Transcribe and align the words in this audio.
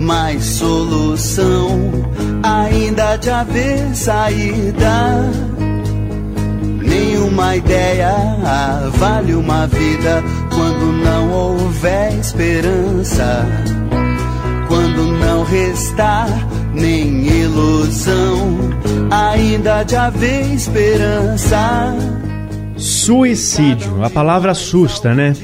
mais 0.00 0.44
solução, 0.44 1.90
ainda 2.42 3.16
de 3.16 3.30
haver 3.30 3.94
saída. 3.94 5.30
Nenhuma 6.82 7.56
ideia 7.56 8.14
vale 8.92 9.34
uma 9.34 9.66
vida 9.66 10.22
quando 10.54 10.92
não 11.04 11.32
houver 11.32 12.18
esperança, 12.18 13.46
quando 14.68 15.06
não 15.18 15.44
restar 15.44 16.28
nem 16.74 17.26
ilusão, 17.26 18.58
ainda 19.10 19.82
de 19.84 19.96
haver 19.96 20.52
esperança. 20.52 21.94
Suicídio, 22.76 24.04
a 24.04 24.10
palavra 24.10 24.50
assusta, 24.50 25.14
né? 25.14 25.34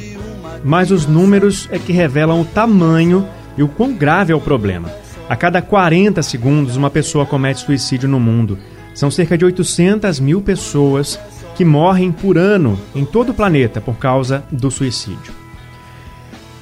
Mas 0.63 0.91
os 0.91 1.07
números 1.07 1.69
é 1.71 1.79
que 1.79 1.93
revelam 1.93 2.41
o 2.41 2.45
tamanho 2.45 3.27
e 3.61 3.63
o 3.63 3.69
quão 3.69 3.93
grave 3.93 4.33
é 4.33 4.35
o 4.35 4.41
problema. 4.41 4.91
A 5.29 5.37
cada 5.37 5.61
40 5.61 6.23
segundos, 6.23 6.77
uma 6.77 6.89
pessoa 6.89 7.27
comete 7.27 7.61
suicídio 7.61 8.09
no 8.09 8.19
mundo. 8.19 8.59
São 8.95 9.11
cerca 9.11 9.37
de 9.37 9.45
800 9.45 10.19
mil 10.19 10.41
pessoas 10.41 11.21
que 11.55 11.63
morrem 11.63 12.11
por 12.11 12.39
ano 12.39 12.81
em 12.95 13.05
todo 13.05 13.33
o 13.33 13.35
planeta 13.35 13.79
por 13.79 13.99
causa 13.99 14.43
do 14.51 14.71
suicídio. 14.71 15.35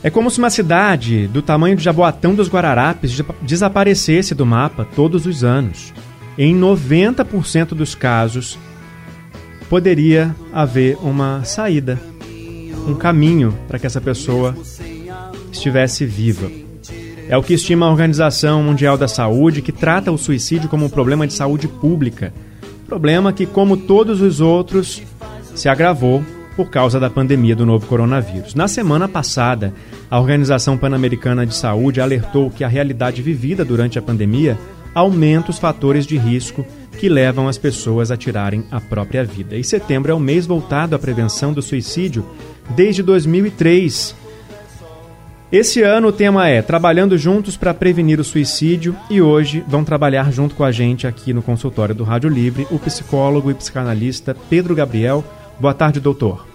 É 0.02 0.10
como 0.10 0.28
se 0.28 0.40
uma 0.40 0.50
cidade 0.50 1.28
do 1.28 1.40
tamanho 1.40 1.76
de 1.76 1.84
Jaboatão 1.84 2.34
dos 2.34 2.48
Guararapes 2.48 3.16
desaparecesse 3.42 4.34
do 4.34 4.44
mapa 4.44 4.84
todos 4.96 5.24
os 5.24 5.44
anos. 5.44 5.94
Em 6.36 6.52
90% 6.58 7.74
dos 7.74 7.94
casos, 7.94 8.58
poderia 9.68 10.34
haver 10.52 10.98
uma 11.00 11.44
saída, 11.44 11.96
um 12.88 12.94
caminho 12.96 13.56
para 13.68 13.78
que 13.78 13.86
essa 13.86 14.00
pessoa 14.00 14.56
estivesse 15.52 16.04
viva. 16.04 16.67
É 17.28 17.36
o 17.36 17.42
que 17.42 17.52
estima 17.52 17.84
a 17.84 17.90
Organização 17.90 18.62
Mundial 18.62 18.96
da 18.96 19.06
Saúde, 19.06 19.60
que 19.60 19.70
trata 19.70 20.10
o 20.10 20.16
suicídio 20.16 20.66
como 20.66 20.86
um 20.86 20.88
problema 20.88 21.26
de 21.26 21.34
saúde 21.34 21.68
pública. 21.68 22.32
Problema 22.86 23.34
que, 23.34 23.44
como 23.44 23.76
todos 23.76 24.22
os 24.22 24.40
outros, 24.40 25.02
se 25.54 25.68
agravou 25.68 26.24
por 26.56 26.70
causa 26.70 26.98
da 26.98 27.10
pandemia 27.10 27.54
do 27.54 27.66
novo 27.66 27.86
coronavírus. 27.86 28.54
Na 28.54 28.66
semana 28.66 29.06
passada, 29.06 29.74
a 30.10 30.18
Organização 30.18 30.78
Pan-Americana 30.78 31.44
de 31.44 31.54
Saúde 31.54 32.00
alertou 32.00 32.50
que 32.50 32.64
a 32.64 32.68
realidade 32.68 33.20
vivida 33.20 33.62
durante 33.62 33.98
a 33.98 34.02
pandemia 34.02 34.58
aumenta 34.94 35.50
os 35.50 35.58
fatores 35.58 36.06
de 36.06 36.16
risco 36.16 36.64
que 36.98 37.10
levam 37.10 37.46
as 37.46 37.58
pessoas 37.58 38.10
a 38.10 38.16
tirarem 38.16 38.64
a 38.70 38.80
própria 38.80 39.22
vida. 39.22 39.54
E 39.54 39.62
setembro 39.62 40.10
é 40.10 40.14
o 40.14 40.18
mês 40.18 40.46
voltado 40.46 40.96
à 40.96 40.98
prevenção 40.98 41.52
do 41.52 41.60
suicídio 41.60 42.24
desde 42.74 43.02
2003 43.02 44.16
esse 45.50 45.82
ano 45.82 46.08
o 46.08 46.12
tema 46.12 46.46
é 46.46 46.60
Trabalhando 46.60 47.16
Juntos 47.16 47.56
para 47.56 47.72
Prevenir 47.72 48.20
o 48.20 48.24
Suicídio 48.24 48.94
e 49.08 49.22
hoje 49.22 49.64
vão 49.66 49.82
trabalhar 49.82 50.30
junto 50.30 50.54
com 50.54 50.62
a 50.62 50.70
gente 50.70 51.06
aqui 51.06 51.32
no 51.32 51.40
consultório 51.40 51.94
do 51.94 52.04
Rádio 52.04 52.28
Livre 52.28 52.66
o 52.70 52.78
psicólogo 52.78 53.50
e 53.50 53.54
psicanalista 53.54 54.36
Pedro 54.50 54.74
Gabriel. 54.74 55.24
Boa 55.58 55.72
tarde, 55.72 56.00
doutor. 56.00 56.46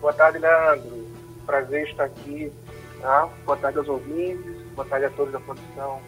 Boa 0.00 0.12
tarde, 0.12 0.38
Leandro. 0.38 1.06
Prazer 1.46 1.86
estar 1.88 2.04
aqui. 2.04 2.50
Tá? 3.00 3.28
Boa 3.46 3.56
tarde 3.56 3.78
aos 3.78 3.88
ouvintes, 3.88 4.52
boa 4.74 4.86
tarde 4.88 5.06
a 5.06 5.10
todos 5.10 5.32
da 5.32 5.38
produção. 5.38 6.00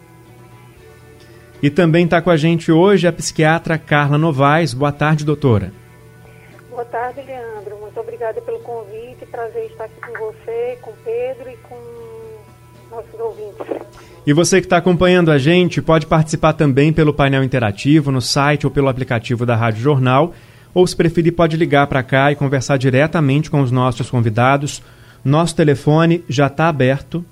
E 1.62 1.70
também 1.70 2.06
está 2.06 2.20
com 2.20 2.30
a 2.30 2.36
gente 2.36 2.72
hoje 2.72 3.06
a 3.06 3.12
psiquiatra 3.12 3.78
Carla 3.78 4.18
Novaes. 4.18 4.74
Boa 4.74 4.90
tarde, 4.90 5.24
doutora. 5.24 5.72
Tarde, 6.90 7.22
Leandro. 7.22 7.76
Muito 7.80 7.98
obrigada 7.98 8.40
pelo 8.40 8.58
convite. 8.60 9.26
Prazer 9.30 9.66
estar 9.66 9.84
aqui 9.84 10.00
com 10.00 10.12
você, 10.18 10.78
com 10.80 10.92
Pedro 11.04 11.50
e 11.50 11.56
com 11.58 11.76
nossos 12.90 13.20
ouvintes. 13.20 13.66
E 14.26 14.32
você 14.32 14.60
que 14.60 14.66
está 14.66 14.76
acompanhando 14.76 15.30
a 15.30 15.38
gente 15.38 15.80
pode 15.80 16.06
participar 16.06 16.52
também 16.52 16.92
pelo 16.92 17.14
painel 17.14 17.44
interativo 17.44 18.10
no 18.10 18.20
site 18.20 18.66
ou 18.66 18.72
pelo 18.72 18.88
aplicativo 18.88 19.44
da 19.44 19.54
Rádio 19.54 19.82
Jornal. 19.82 20.34
Ou, 20.74 20.86
se 20.86 20.94
preferir, 20.94 21.32
pode 21.32 21.56
ligar 21.56 21.86
para 21.86 22.02
cá 22.02 22.30
e 22.30 22.36
conversar 22.36 22.76
diretamente 22.76 23.50
com 23.50 23.60
os 23.60 23.70
nossos 23.70 24.10
convidados. 24.10 24.82
Nosso 25.24 25.56
telefone 25.56 26.24
já 26.28 26.48
está 26.48 26.68
aberto. 26.68 27.24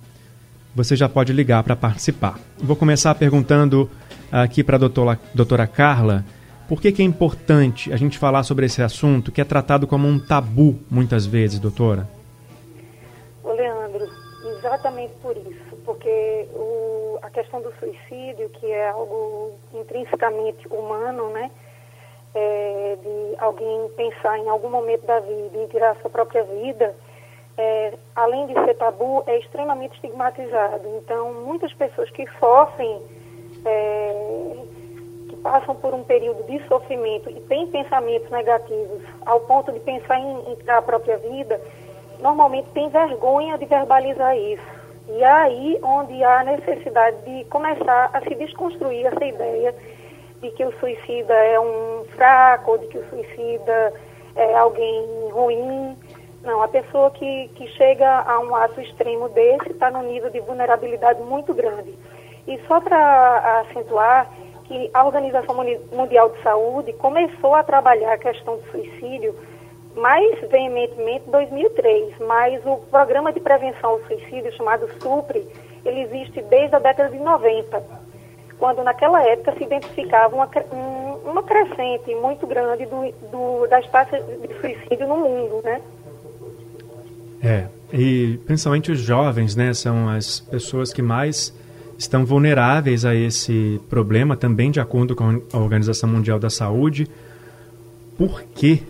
Você 0.74 0.96
já 0.96 1.08
pode 1.08 1.32
ligar 1.32 1.62
para 1.62 1.76
participar. 1.76 2.38
Vou 2.58 2.74
começar 2.74 3.14
perguntando 3.14 3.88
aqui 4.32 4.64
para 4.64 4.76
a 4.76 4.78
doutora, 4.78 5.20
doutora 5.34 5.66
Carla 5.66 6.24
por 6.68 6.80
que, 6.80 6.92
que, 6.92 7.02
é 7.02 7.04
importante 7.04 7.92
a 7.92 7.96
gente 7.96 8.18
falar 8.18 8.42
sobre 8.42 8.66
esse 8.66 8.82
assunto 8.82 9.30
que 9.30 9.40
é 9.40 9.44
tratado 9.44 9.86
como 9.86 10.08
um 10.08 10.18
tabu 10.18 10.78
muitas 10.90 11.26
vezes, 11.26 11.58
doutora? 11.58 12.08
Ô 13.42 13.52
Leandro, 13.52 14.08
exatamente 14.56 15.12
por 15.22 15.36
isso, 15.36 15.76
porque 15.84 16.46
o, 16.54 17.18
a 17.22 17.30
questão 17.30 17.60
do 17.60 17.72
suicídio, 17.78 18.48
que 18.60 18.66
é 18.66 18.88
algo 18.90 19.52
intrinsecamente 19.74 20.66
humano, 20.68 21.30
né? 21.30 21.50
É, 22.34 22.96
de 23.00 23.38
alguém 23.38 23.88
pensar 23.96 24.38
em 24.38 24.48
algum 24.48 24.68
momento 24.68 25.06
da 25.06 25.20
vida 25.20 25.56
em 25.56 25.68
tirar 25.68 25.94
sua 26.00 26.10
própria 26.10 26.42
vida, 26.42 26.92
é, 27.56 27.94
além 28.16 28.48
de 28.48 28.54
ser 28.54 28.74
tabu, 28.74 29.22
é 29.26 29.38
extremamente 29.38 29.94
estigmatizado. 29.94 30.82
Então, 30.98 31.32
muitas 31.44 31.72
pessoas 31.72 32.10
que 32.10 32.26
sofrem 32.40 33.00
é, 33.64 34.56
passam 35.44 35.76
por 35.76 35.92
um 35.92 36.02
período 36.02 36.42
de 36.44 36.66
sofrimento 36.66 37.28
e 37.28 37.38
têm 37.42 37.66
pensamentos 37.66 38.30
negativos 38.30 39.02
ao 39.26 39.40
ponto 39.40 39.70
de 39.70 39.78
pensar 39.80 40.18
em, 40.18 40.38
em 40.52 40.70
a 40.70 40.80
própria 40.80 41.18
vida, 41.18 41.60
normalmente 42.18 42.66
tem 42.70 42.88
vergonha 42.88 43.58
de 43.58 43.66
verbalizar 43.66 44.36
isso. 44.36 44.64
E 45.06 45.22
é 45.22 45.30
aí 45.30 45.78
onde 45.82 46.24
há 46.24 46.40
a 46.40 46.44
necessidade 46.44 47.18
de 47.26 47.44
começar 47.44 48.08
a 48.10 48.20
se 48.22 48.34
desconstruir 48.34 49.04
essa 49.04 49.22
ideia 49.22 49.74
de 50.40 50.50
que 50.50 50.64
o 50.64 50.72
suicida 50.80 51.34
é 51.34 51.60
um 51.60 52.04
fraco, 52.16 52.72
ou 52.72 52.78
de 52.78 52.86
que 52.86 52.98
o 52.98 53.08
suicida 53.10 53.92
é 54.34 54.54
alguém 54.56 55.06
ruim. 55.30 55.94
Não, 56.42 56.62
a 56.62 56.68
pessoa 56.68 57.10
que, 57.10 57.48
que 57.48 57.66
chega 57.68 58.22
a 58.22 58.40
um 58.40 58.54
ato 58.54 58.80
extremo 58.80 59.28
desse 59.28 59.72
está 59.72 59.90
num 59.90 60.02
nível 60.02 60.30
de 60.30 60.40
vulnerabilidade 60.40 61.22
muito 61.22 61.52
grande. 61.52 61.94
E 62.46 62.58
só 62.66 62.80
para 62.80 63.60
acentuar, 63.60 64.30
que 64.64 64.90
a 64.92 65.04
Organização 65.04 65.54
Mundial 65.92 66.30
de 66.30 66.42
Saúde 66.42 66.92
começou 66.94 67.54
a 67.54 67.62
trabalhar 67.62 68.14
a 68.14 68.18
questão 68.18 68.56
do 68.56 68.70
suicídio 68.70 69.34
mais 69.96 70.40
veementemente 70.50 71.24
em 71.26 71.30
2003, 71.30 72.14
mas 72.26 72.60
o 72.66 72.78
programa 72.90 73.32
de 73.32 73.40
prevenção 73.40 73.90
ao 73.90 74.00
suicídio 74.06 74.52
chamado 74.56 74.88
SUPRE, 75.00 75.46
ele 75.84 76.00
existe 76.00 76.42
desde 76.42 76.74
a 76.74 76.78
década 76.78 77.10
de 77.10 77.18
90, 77.18 77.82
quando 78.58 78.82
naquela 78.82 79.22
época 79.22 79.54
se 79.56 79.64
identificava 79.64 80.34
uma, 80.34 80.48
uma 81.24 81.42
crescente 81.42 82.14
muito 82.16 82.46
grande 82.46 82.86
do, 82.86 83.12
do, 83.30 83.66
das 83.68 83.88
taxas 83.88 84.24
de 84.26 84.60
suicídio 84.60 85.06
no 85.06 85.16
mundo, 85.18 85.60
né? 85.62 85.80
É, 87.42 87.66
e 87.92 88.38
principalmente 88.46 88.90
os 88.90 88.98
jovens, 88.98 89.54
né, 89.54 89.74
são 89.74 90.08
as 90.08 90.40
pessoas 90.40 90.92
que 90.92 91.02
mais 91.02 91.52
estão 92.04 92.24
vulneráveis 92.24 93.04
a 93.04 93.14
esse 93.14 93.80
problema, 93.88 94.36
também 94.36 94.70
de 94.70 94.80
acordo 94.80 95.14
com 95.14 95.42
a 95.52 95.58
Organização 95.58 96.08
Mundial 96.08 96.38
da 96.38 96.50
Saúde. 96.50 97.08
Por 98.16 98.42
quê? 98.54 98.82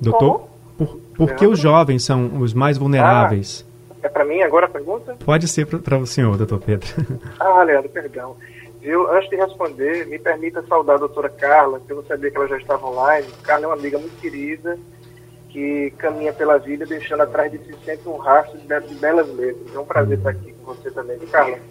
Doutor, 0.00 0.48
por, 0.78 0.96
por 1.14 1.34
que 1.34 1.46
os 1.46 1.58
jovens 1.58 2.04
são 2.04 2.40
os 2.40 2.54
mais 2.54 2.78
vulneráveis? 2.78 3.66
Ah, 3.90 3.94
é 4.04 4.08
para 4.08 4.24
mim 4.24 4.40
agora 4.40 4.66
a 4.66 4.68
pergunta? 4.68 5.16
Pode 5.24 5.46
ser 5.46 5.66
para 5.66 5.98
o 5.98 6.06
senhor, 6.06 6.36
doutor 6.38 6.60
Pedro. 6.60 6.88
Ah, 7.38 7.62
Leandro, 7.62 7.90
perdão. 7.90 8.36
Viu? 8.80 9.10
Antes 9.12 9.28
de 9.28 9.36
responder, 9.36 10.06
me 10.06 10.18
permita 10.18 10.62
saudar 10.66 10.96
a 10.96 11.00
doutora 11.00 11.28
Carla, 11.28 11.80
que 11.86 11.92
eu 11.92 12.02
sabia 12.04 12.30
que 12.30 12.36
ela 12.36 12.48
já 12.48 12.56
estava 12.56 12.86
online. 12.86 13.26
Carla 13.42 13.64
é 13.64 13.68
uma 13.68 13.76
amiga 13.76 13.98
muito 13.98 14.18
querida, 14.18 14.78
que 15.50 15.90
caminha 15.98 16.32
pela 16.32 16.58
vida 16.58 16.86
deixando 16.86 17.22
atrás 17.22 17.50
de 17.50 17.58
si 17.58 17.74
sempre 17.84 18.08
um 18.08 18.16
rastro 18.16 18.58
de, 18.58 18.94
belas 18.94 19.28
letras. 19.34 19.74
É 19.74 19.78
um 19.78 19.84
prazer 19.84 20.18
estar 20.18 20.30
aqui 20.30 20.52
com 20.52 20.74
você 20.74 20.90
também, 20.90 21.18
Carla. 21.18 21.58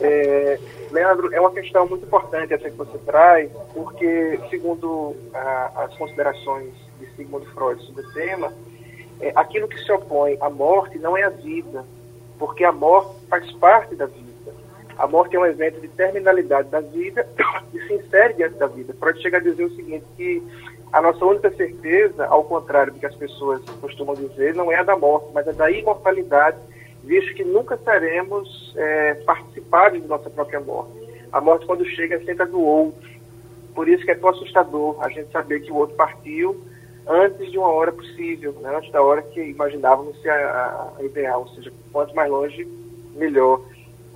É, 0.00 0.56
Leandro, 0.92 1.34
é 1.34 1.40
uma 1.40 1.50
questão 1.50 1.84
muito 1.84 2.06
importante 2.06 2.54
essa 2.54 2.70
que 2.70 2.76
você 2.76 2.96
traz, 2.98 3.50
porque, 3.74 4.38
segundo 4.50 5.16
a, 5.34 5.84
as 5.84 5.96
considerações 5.96 6.72
de 7.00 7.06
Sigmund 7.16 7.44
Freud 7.48 7.84
sobre 7.84 8.02
o 8.02 8.12
tema, 8.12 8.52
é, 9.20 9.32
aquilo 9.34 9.66
que 9.66 9.82
se 9.82 9.90
opõe 9.90 10.38
à 10.40 10.48
morte 10.48 10.96
não 11.00 11.16
é 11.16 11.24
a 11.24 11.30
vida, 11.30 11.84
porque 12.38 12.62
a 12.62 12.70
morte 12.70 13.16
faz 13.28 13.50
parte 13.54 13.96
da 13.96 14.06
vida. 14.06 14.54
A 14.96 15.08
morte 15.08 15.34
é 15.34 15.40
um 15.40 15.46
evento 15.46 15.80
de 15.80 15.88
terminalidade 15.88 16.68
da 16.68 16.80
vida 16.80 17.28
e 17.74 17.80
se 17.80 17.94
insere 17.94 18.34
diante 18.34 18.54
da 18.58 18.68
vida. 18.68 18.94
Freud 18.94 19.20
chega 19.20 19.38
a 19.38 19.40
dizer 19.40 19.64
o 19.64 19.74
seguinte, 19.74 20.04
que 20.16 20.40
a 20.92 21.02
nossa 21.02 21.24
única 21.24 21.50
certeza, 21.50 22.26
ao 22.26 22.44
contrário 22.44 22.92
do 22.92 22.98
que 22.98 23.06
as 23.06 23.14
pessoas 23.14 23.62
costumam 23.80 24.14
dizer, 24.14 24.54
não 24.54 24.72
é 24.72 24.76
a 24.76 24.82
da 24.82 24.96
morte, 24.96 25.28
mas 25.34 25.46
a 25.46 25.52
da 25.52 25.70
imortalidade, 25.70 26.56
visto 27.04 27.34
que 27.34 27.44
nunca 27.44 27.76
teremos 27.76 28.72
é, 28.76 29.14
participados 29.14 30.00
de 30.00 30.08
nossa 30.08 30.30
própria 30.30 30.60
morte. 30.60 30.92
A 31.32 31.40
morte, 31.40 31.66
quando 31.66 31.84
chega, 31.84 32.16
é 32.16 32.20
sempre 32.20 32.42
a 32.42 32.46
do 32.46 32.60
outro. 32.60 33.08
Por 33.74 33.88
isso 33.88 34.04
que 34.04 34.10
é 34.10 34.14
tão 34.14 34.30
assustador 34.30 34.96
a 35.02 35.08
gente 35.08 35.30
saber 35.30 35.60
que 35.60 35.70
o 35.70 35.76
outro 35.76 35.94
partiu 35.94 36.58
antes 37.06 37.50
de 37.50 37.58
uma 37.58 37.68
hora 37.68 37.92
possível, 37.92 38.52
né? 38.60 38.76
antes 38.76 38.90
da 38.90 39.02
hora 39.02 39.22
que 39.22 39.40
imaginávamos 39.40 40.20
ser 40.20 40.30
a, 40.30 40.92
a 40.98 41.02
ideal, 41.02 41.40
ou 41.40 41.48
seja, 41.48 41.72
quanto 41.92 42.14
mais 42.14 42.30
longe, 42.30 42.66
melhor. 43.14 43.60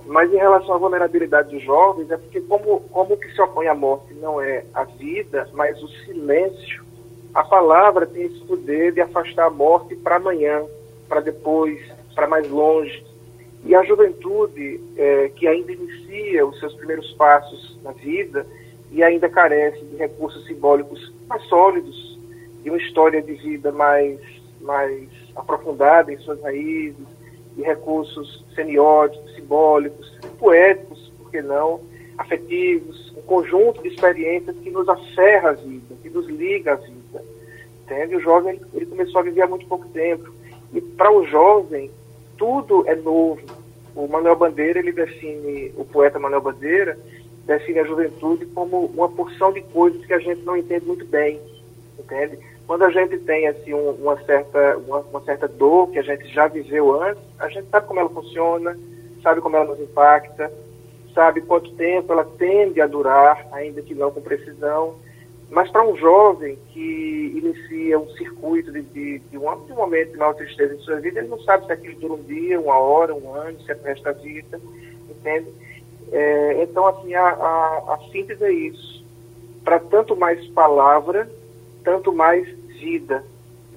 Mas 0.05 0.31
em 0.33 0.37
relação 0.37 0.75
à 0.75 0.77
vulnerabilidade 0.77 1.49
dos 1.49 1.63
jovens, 1.63 2.11
é 2.11 2.17
porque 2.17 2.41
como, 2.41 2.81
como 2.91 3.17
que 3.17 3.31
se 3.33 3.41
opõe 3.41 3.67
à 3.67 3.75
morte 3.75 4.13
não 4.15 4.41
é 4.41 4.65
a 4.73 4.83
vida, 4.83 5.49
mas 5.53 5.81
o 5.81 5.87
silêncio, 5.87 6.83
a 7.33 7.43
palavra 7.43 8.05
tem 8.05 8.23
esse 8.23 8.39
poder 8.41 8.91
de 8.91 9.01
afastar 9.01 9.47
a 9.47 9.49
morte 9.49 9.95
para 9.95 10.17
amanhã, 10.17 10.63
para 11.07 11.21
depois, 11.21 11.79
para 12.13 12.27
mais 12.27 12.49
longe. 12.49 13.03
E 13.65 13.73
a 13.73 13.83
juventude, 13.83 14.79
é, 14.97 15.29
que 15.29 15.47
ainda 15.47 15.71
inicia 15.71 16.45
os 16.45 16.59
seus 16.59 16.73
primeiros 16.73 17.11
passos 17.13 17.79
na 17.81 17.91
vida 17.91 18.45
e 18.91 19.01
ainda 19.01 19.29
carece 19.29 19.83
de 19.85 19.95
recursos 19.95 20.45
simbólicos 20.45 21.13
mais 21.27 21.43
sólidos, 21.45 22.19
de 22.61 22.69
uma 22.69 22.77
história 22.77 23.21
de 23.21 23.33
vida 23.33 23.71
mais, 23.71 24.19
mais 24.61 25.09
aprofundada 25.35 26.11
em 26.11 26.17
suas 26.19 26.41
raízes, 26.41 27.05
de 27.55 27.61
recursos 27.61 28.43
semióticos, 28.55 29.35
simbólicos, 29.35 30.11
poéticos, 30.39 31.11
por 31.17 31.31
que 31.31 31.41
não, 31.41 31.81
afetivos, 32.17 33.13
um 33.17 33.21
conjunto 33.21 33.81
de 33.81 33.89
experiências 33.89 34.55
que 34.57 34.69
nos 34.69 34.87
aferra 34.87 35.49
a 35.49 35.53
vida, 35.53 35.95
que 36.01 36.09
nos 36.09 36.27
liga 36.27 36.73
à 36.73 36.75
vida. 36.75 37.23
Entende? 37.83 38.15
O 38.15 38.19
jovem 38.19 38.59
ele 38.73 38.85
começou 38.85 39.19
a 39.19 39.23
viver 39.23 39.41
há 39.41 39.47
muito 39.47 39.65
pouco 39.67 39.87
tempo. 39.89 40.31
E 40.73 40.81
para 40.81 41.11
o 41.11 41.25
jovem, 41.25 41.91
tudo 42.37 42.83
é 42.87 42.95
novo. 42.95 43.41
O 43.95 44.07
Manuel 44.07 44.35
Bandeira, 44.35 44.79
ele 44.79 44.91
define, 44.91 45.71
o 45.77 45.85
poeta 45.85 46.17
Manuel 46.17 46.41
Bandeira, 46.41 46.97
define 47.45 47.79
a 47.79 47.85
juventude 47.85 48.45
como 48.47 48.85
uma 48.87 49.09
porção 49.09 49.51
de 49.51 49.61
coisas 49.61 50.03
que 50.05 50.13
a 50.13 50.19
gente 50.19 50.41
não 50.43 50.57
entende 50.57 50.85
muito 50.85 51.05
bem, 51.05 51.39
entende? 51.99 52.39
Quando 52.65 52.83
a 52.83 52.89
gente 52.89 53.17
tem 53.19 53.47
assim 53.47 53.73
um, 53.73 53.91
uma 53.91 54.17
certa 54.23 54.77
uma, 54.77 54.99
uma, 54.99 55.21
certa 55.21 55.47
dor 55.47 55.89
que 55.91 55.99
a 55.99 56.03
gente 56.03 56.27
já 56.27 56.47
viveu 56.47 57.01
antes, 57.01 57.23
a 57.39 57.49
gente 57.49 57.67
sabe 57.69 57.87
como 57.87 57.99
ela 57.99 58.09
funciona, 58.09 58.77
sabe 59.21 59.41
como 59.41 59.55
ela 59.55 59.65
nos 59.65 59.79
impacta, 59.79 60.51
sabe 61.13 61.41
quanto 61.41 61.71
tempo 61.75 62.11
ela 62.13 62.25
tende 62.25 62.79
a 62.81 62.87
durar, 62.87 63.47
ainda 63.51 63.81
que 63.81 63.93
não 63.93 64.11
com 64.11 64.21
precisão. 64.21 64.95
Mas 65.49 65.69
para 65.69 65.85
um 65.85 65.95
jovem 65.95 66.57
que 66.71 67.33
inicia 67.35 67.99
um 67.99 68.09
circuito 68.11 68.71
de, 68.71 68.81
de, 68.81 69.19
de, 69.19 69.37
um, 69.37 69.65
de 69.65 69.71
um 69.71 69.75
momento 69.75 70.11
de 70.11 70.17
maior 70.17 70.33
tristeza 70.33 70.73
em 70.73 70.79
sua 70.79 70.99
vida, 70.99 71.19
ele 71.19 71.27
não 71.27 71.39
sabe 71.41 71.67
se 71.67 71.71
aquilo 71.71 71.99
dura 71.99 72.13
um 72.13 72.23
dia, 72.23 72.59
uma 72.59 72.77
hora, 72.79 73.13
um 73.13 73.35
ano, 73.35 73.61
se 73.61 73.71
é 73.71 73.75
para 73.75 73.91
esta 73.91 74.13
vida, 74.13 74.59
entende? 75.07 75.47
É, 76.11 76.63
então, 76.63 76.87
assim, 76.87 77.13
a, 77.13 77.27
a, 77.27 77.93
a 77.93 77.99
síntese 78.11 78.43
é 78.43 78.51
isso. 78.51 79.05
Para 79.63 79.79
tanto 79.79 80.15
mais 80.15 80.43
palavra, 80.47 81.29
tanto 81.83 82.11
mais 82.13 82.47
vida. 82.79 83.23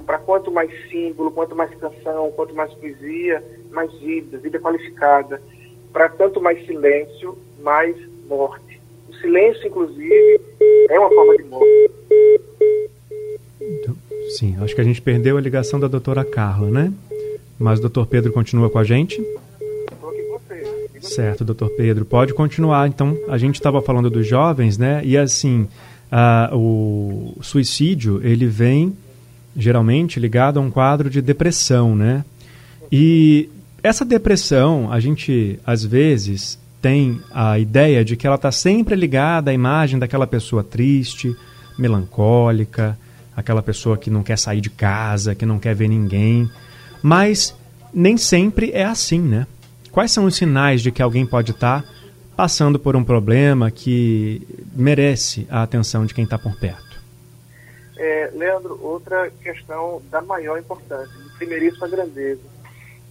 Para 0.04 0.18
quanto 0.18 0.52
mais 0.52 0.70
símbolo, 0.88 1.30
quanto 1.30 1.56
mais 1.56 1.74
canção, 1.74 2.30
quanto 2.32 2.54
mais 2.54 2.72
poesia, 2.74 3.42
mais 3.72 3.92
vida, 3.94 4.38
vida 4.38 4.58
qualificada. 4.58 5.42
Para 5.92 6.08
tanto 6.08 6.40
mais 6.40 6.64
silêncio, 6.64 7.36
mais 7.62 7.96
morte. 8.28 8.80
O 9.08 9.14
silêncio, 9.14 9.66
inclusive, 9.66 10.40
é 10.88 10.98
uma 10.98 11.08
forma 11.10 11.36
de 11.36 11.44
morte. 11.44 11.90
Então, 13.60 13.96
sim, 14.36 14.56
acho 14.60 14.74
que 14.74 14.80
a 14.80 14.84
gente 14.84 15.02
perdeu 15.02 15.36
a 15.36 15.40
ligação 15.40 15.80
da 15.80 15.88
doutora 15.88 16.24
Carla, 16.24 16.70
né? 16.70 16.92
Mas 17.58 17.78
o 17.78 17.82
doutor 17.82 18.06
Pedro 18.06 18.32
continua 18.32 18.70
com 18.70 18.78
a 18.78 18.84
gente. 18.84 19.24
Certo, 21.00 21.44
doutor 21.44 21.70
Pedro. 21.70 22.04
Pode 22.04 22.34
continuar. 22.34 22.86
Então, 22.88 23.16
a 23.28 23.38
gente 23.38 23.54
estava 23.54 23.80
falando 23.80 24.10
dos 24.10 24.26
jovens, 24.26 24.76
né? 24.76 25.00
E 25.04 25.16
assim, 25.16 25.68
o 26.52 27.36
suicídio 27.40 28.20
ele 28.22 28.46
vem 28.46 28.96
geralmente 29.56 30.20
ligado 30.20 30.58
a 30.58 30.62
um 30.62 30.70
quadro 30.70 31.08
de 31.08 31.22
depressão, 31.22 31.96
né? 31.96 32.24
E 32.92 33.48
essa 33.82 34.04
depressão, 34.04 34.92
a 34.92 35.00
gente 35.00 35.58
às 35.66 35.84
vezes 35.84 36.58
tem 36.80 37.20
a 37.32 37.58
ideia 37.58 38.04
de 38.04 38.16
que 38.16 38.26
ela 38.26 38.36
está 38.36 38.52
sempre 38.52 38.94
ligada 38.94 39.50
à 39.50 39.54
imagem 39.54 39.98
daquela 39.98 40.26
pessoa 40.26 40.62
triste, 40.62 41.34
melancólica, 41.78 42.98
aquela 43.36 43.62
pessoa 43.62 43.96
que 43.96 44.10
não 44.10 44.22
quer 44.22 44.38
sair 44.38 44.60
de 44.60 44.70
casa, 44.70 45.34
que 45.34 45.46
não 45.46 45.58
quer 45.58 45.74
ver 45.74 45.88
ninguém. 45.88 46.48
Mas 47.02 47.54
nem 47.92 48.16
sempre 48.16 48.70
é 48.72 48.84
assim, 48.84 49.20
né? 49.20 49.46
Quais 49.90 50.12
são 50.12 50.26
os 50.26 50.36
sinais 50.36 50.82
de 50.82 50.90
que 50.90 51.02
alguém 51.02 51.24
pode 51.24 51.52
estar 51.52 51.82
tá 51.82 51.88
passando 52.36 52.78
por 52.78 52.94
um 52.94 53.02
problema 53.02 53.70
que 53.70 54.46
merece 54.74 55.46
a 55.50 55.62
atenção 55.62 56.04
de 56.04 56.12
quem 56.12 56.24
está 56.24 56.38
por 56.38 56.54
perto? 56.56 57.00
É, 57.96 58.30
Leandro, 58.34 58.78
outra 58.82 59.30
questão 59.42 60.02
da 60.10 60.20
maior 60.20 60.58
importância, 60.58 61.16
de 61.16 61.30
primeiríssima 61.38 61.88
grandeza. 61.88 62.42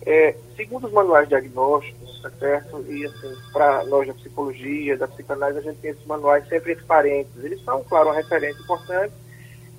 É, 0.05 0.35
segundo 0.55 0.85
os 0.85 0.93
manuais 0.93 1.27
diagnósticos, 1.27 2.21
tá 2.21 2.29
certo? 2.37 2.85
E 2.87 3.03
assim, 3.05 3.35
para 3.51 3.83
nós 3.85 4.07
da 4.07 4.13
psicologia, 4.13 4.95
da 4.95 5.07
psicanálise, 5.07 5.59
a 5.59 5.61
gente 5.63 5.79
tem 5.79 5.91
esses 5.91 6.05
manuais 6.05 6.47
sempre 6.47 6.73
entre 6.73 6.85
parênteses. 6.85 7.43
Eles 7.43 7.63
são, 7.63 7.83
claro, 7.83 8.09
uma 8.09 8.15
referência 8.15 8.61
importante, 8.61 9.13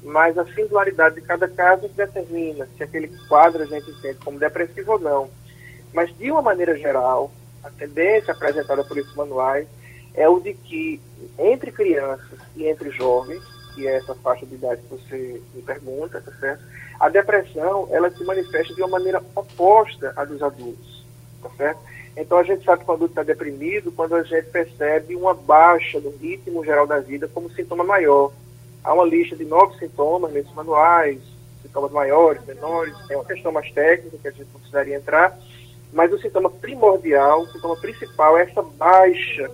mas 0.02 0.36
a 0.36 0.44
singularidade 0.46 1.14
de 1.14 1.20
cada 1.20 1.48
caso 1.48 1.88
determina 1.88 2.68
se 2.76 2.82
aquele 2.82 3.08
quadro 3.28 3.62
a 3.62 3.66
gente 3.66 3.88
entende 3.88 4.18
como 4.24 4.40
depressivo 4.40 4.92
ou 4.92 4.98
não. 4.98 5.30
Mas, 5.94 6.12
de 6.16 6.32
uma 6.32 6.42
maneira 6.42 6.76
geral, 6.76 7.30
a 7.66 7.70
tendência 7.70 8.32
apresentada 8.32 8.84
por 8.84 8.96
esses 8.96 9.14
manuais 9.14 9.66
é 10.14 10.28
o 10.28 10.40
de 10.40 10.54
que 10.54 11.00
entre 11.38 11.72
crianças 11.72 12.38
e 12.54 12.66
entre 12.66 12.90
jovens, 12.90 13.42
que 13.74 13.86
é 13.86 13.96
essa 13.96 14.14
faixa 14.14 14.46
de 14.46 14.54
idade 14.54 14.80
que 14.82 14.88
você 14.88 15.42
me 15.54 15.62
pergunta, 15.62 16.20
tá 16.20 16.32
certo? 16.40 16.62
A 16.98 17.08
depressão, 17.08 17.88
ela 17.90 18.10
se 18.10 18.24
manifesta 18.24 18.74
de 18.74 18.80
uma 18.80 18.88
maneira 18.88 19.22
oposta 19.34 20.12
à 20.16 20.24
dos 20.24 20.42
adultos, 20.42 21.04
tá 21.42 21.50
certo? 21.56 21.80
Então 22.16 22.38
a 22.38 22.42
gente 22.42 22.64
sabe 22.64 22.82
que 22.82 22.90
o 22.90 22.94
adulto 22.94 23.12
está 23.12 23.22
deprimido 23.22 23.92
quando 23.92 24.14
a 24.14 24.22
gente 24.22 24.46
percebe 24.46 25.14
uma 25.14 25.34
baixa 25.34 26.00
no 26.00 26.10
ritmo 26.10 26.64
geral 26.64 26.86
da 26.86 26.98
vida 26.98 27.28
como 27.28 27.50
sintoma 27.50 27.84
maior. 27.84 28.32
Há 28.82 28.94
uma 28.94 29.04
lista 29.04 29.36
de 29.36 29.44
nove 29.44 29.78
sintomas 29.78 30.32
nesses 30.32 30.54
manuais, 30.54 31.20
sintomas 31.60 31.92
maiores, 31.92 32.42
menores, 32.46 32.94
é 33.10 33.16
uma 33.16 33.24
questão 33.24 33.52
mais 33.52 33.70
técnica 33.72 34.16
que 34.16 34.28
a 34.28 34.30
gente 34.30 34.48
não 34.50 34.60
precisaria 34.60 34.96
entrar, 34.96 35.38
mas 35.92 36.12
o 36.12 36.18
sintoma 36.18 36.50
primordial, 36.50 37.42
o 37.42 37.48
sintoma 37.48 37.76
principal 37.76 38.36
é 38.36 38.42
essa 38.42 38.62
baixa 38.62 39.50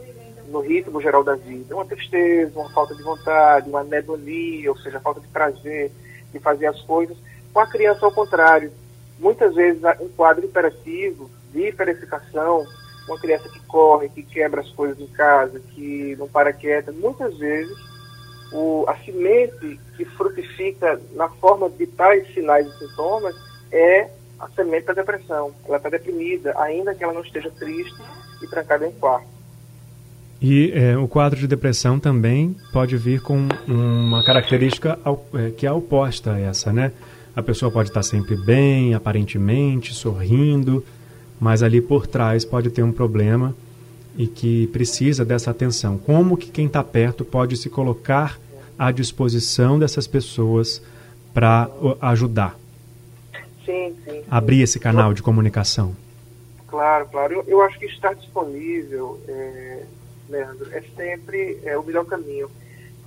no 0.49 0.61
ritmo 0.61 1.01
geral 1.01 1.25
da 1.25 1.35
vida. 1.35 1.75
Uma 1.75 1.87
tristeza, 1.87 2.59
uma 2.59 2.71
falta 2.71 2.95
de 2.95 3.03
vontade, 3.03 3.69
uma 3.69 3.81
anedonia, 3.81 4.71
ou 4.71 4.79
seja, 4.79 5.01
falta 5.01 5.21
de 5.21 5.29
prazer 5.29 5.91
de 6.33 6.39
fazer 6.39 6.67
as 6.67 6.81
coisas. 6.83 7.17
Com 7.53 7.61
a 7.61 7.67
criança, 7.67 8.05
ao 8.05 8.13
contrário. 8.13 8.73
Muitas 9.19 9.55
vezes, 9.55 9.81
um 10.01 10.09
quadro 10.09 10.45
imperativo 10.45 11.31
de 11.53 11.69
hiperificação, 11.69 12.67
uma 13.07 13.19
criança 13.19 13.49
que 13.49 13.61
corre, 13.67 14.09
que 14.09 14.23
quebra 14.23 14.63
as 14.63 14.71
coisas 14.71 14.99
em 14.99 15.07
casa, 15.09 15.61
que 15.61 16.17
não 16.19 16.29
para 16.29 16.53
quieta, 16.53 16.91
muitas 16.91 17.37
vezes 17.39 17.77
o, 18.53 18.85
a 18.89 18.97
semente 18.99 19.79
que 19.97 20.05
frutifica 20.05 21.01
na 21.15 21.29
forma 21.29 21.71
de 21.71 21.87
tais 21.87 22.33
sinais 22.35 22.67
e 22.67 22.79
sintomas 22.79 23.35
é 23.71 24.11
a 24.43 24.49
semente 24.57 24.87
da 24.87 24.93
depressão. 24.93 25.53
Ela 25.67 25.77
está 25.77 25.89
deprimida, 25.89 26.53
ainda 26.59 26.95
que 26.95 27.05
ela 27.05 27.13
não 27.13 27.23
esteja 27.23 27.51
triste 27.51 27.95
e 28.43 28.47
trancada 28.49 28.87
em 28.87 28.93
quarto. 28.93 29.27
E 30.41 30.73
é, 30.75 30.99
o 30.99 31.07
quadro 31.07 31.39
de 31.39 31.47
depressão 31.47 32.01
também 32.01 32.57
pode 32.73 32.97
vir 32.97 33.23
com 33.23 33.47
uma 33.69 34.25
característica 34.25 34.99
ao, 35.05 35.25
é, 35.35 35.51
que 35.51 35.65
é 35.65 35.71
oposta 35.71 36.33
a 36.33 36.41
essa, 36.41 36.73
né? 36.73 36.91
A 37.35 37.43
pessoa 37.43 37.71
pode 37.71 37.91
estar 37.91 38.03
sempre 38.03 38.37
bem, 38.37 38.93
aparentemente, 38.93 39.95
sorrindo, 39.95 40.85
mas 41.41 41.63
ali 41.63 41.81
por 41.81 42.09
trás 42.09 42.45
pode 42.45 42.71
ter 42.71 42.83
um 42.83 42.93
problema 42.93 43.55
e 44.19 44.27
que 44.27 44.67
precisa 44.67 45.25
dessa 45.25 45.53
atenção. 45.53 45.97
Como 45.97 46.37
que 46.37 46.51
quem 46.51 46.67
está 46.67 46.83
perto 46.83 47.25
pode 47.25 47.57
se 47.57 47.71
colocar 47.71 48.39
à 48.77 48.91
disposição 48.91 49.79
dessas 49.79 50.09
pessoas 50.09 50.83
para 51.33 51.71
ajudar? 52.01 52.62
Sim, 53.65 53.97
sim. 54.05 54.25
Abrir 54.31 54.63
esse 54.63 54.79
canal 54.79 55.15
de 55.15 55.23
comunicação. 55.23 55.95
Claro, 56.67 57.07
claro. 57.09 57.35
Eu, 57.35 57.45
eu 57.47 57.63
acho 57.63 57.79
que 57.79 57.87
estar 57.87 58.15
disponível, 58.15 59.21
é, 59.29 59.85
Leandro, 60.29 60.69
é 60.73 60.83
sempre 60.97 61.61
é, 61.65 61.77
o 61.77 61.83
melhor 61.83 62.05
caminho. 62.05 62.51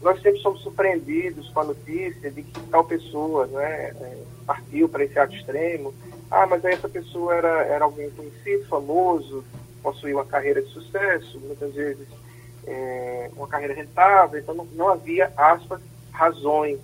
nós 0.02 0.22
sempre 0.22 0.40
somos 0.42 0.62
surpreendidos 0.62 1.50
com 1.50 1.62
a 1.62 1.66
notícia 1.66 2.30
de 2.30 2.44
que 2.44 2.60
tal 2.70 2.86
pessoa 2.86 3.48
né, 3.48 3.94
é, 4.00 4.18
partiu 4.46 4.88
para 4.88 5.04
esse 5.04 5.18
ato 5.18 5.36
extremo. 5.36 5.94
Ah, 6.30 6.46
mas 6.46 6.64
aí 6.64 6.74
essa 6.74 6.90
pessoa 6.90 7.34
era, 7.34 7.64
era 7.64 7.86
alguém 7.86 8.10
conhecido, 8.12 8.66
famoso, 8.68 9.44
possuía 9.82 10.16
uma 10.16 10.26
carreira 10.26 10.62
de 10.62 10.70
sucesso, 10.70 11.40
muitas 11.40 11.74
vezes 11.74 12.08
é, 12.68 13.30
uma 13.36 13.48
carreira 13.48 13.74
rentável, 13.74 14.40
então 14.40 14.54
não, 14.54 14.66
não 14.74 14.90
havia, 14.90 15.32
aspas, 15.38 15.82
razões. 16.12 16.80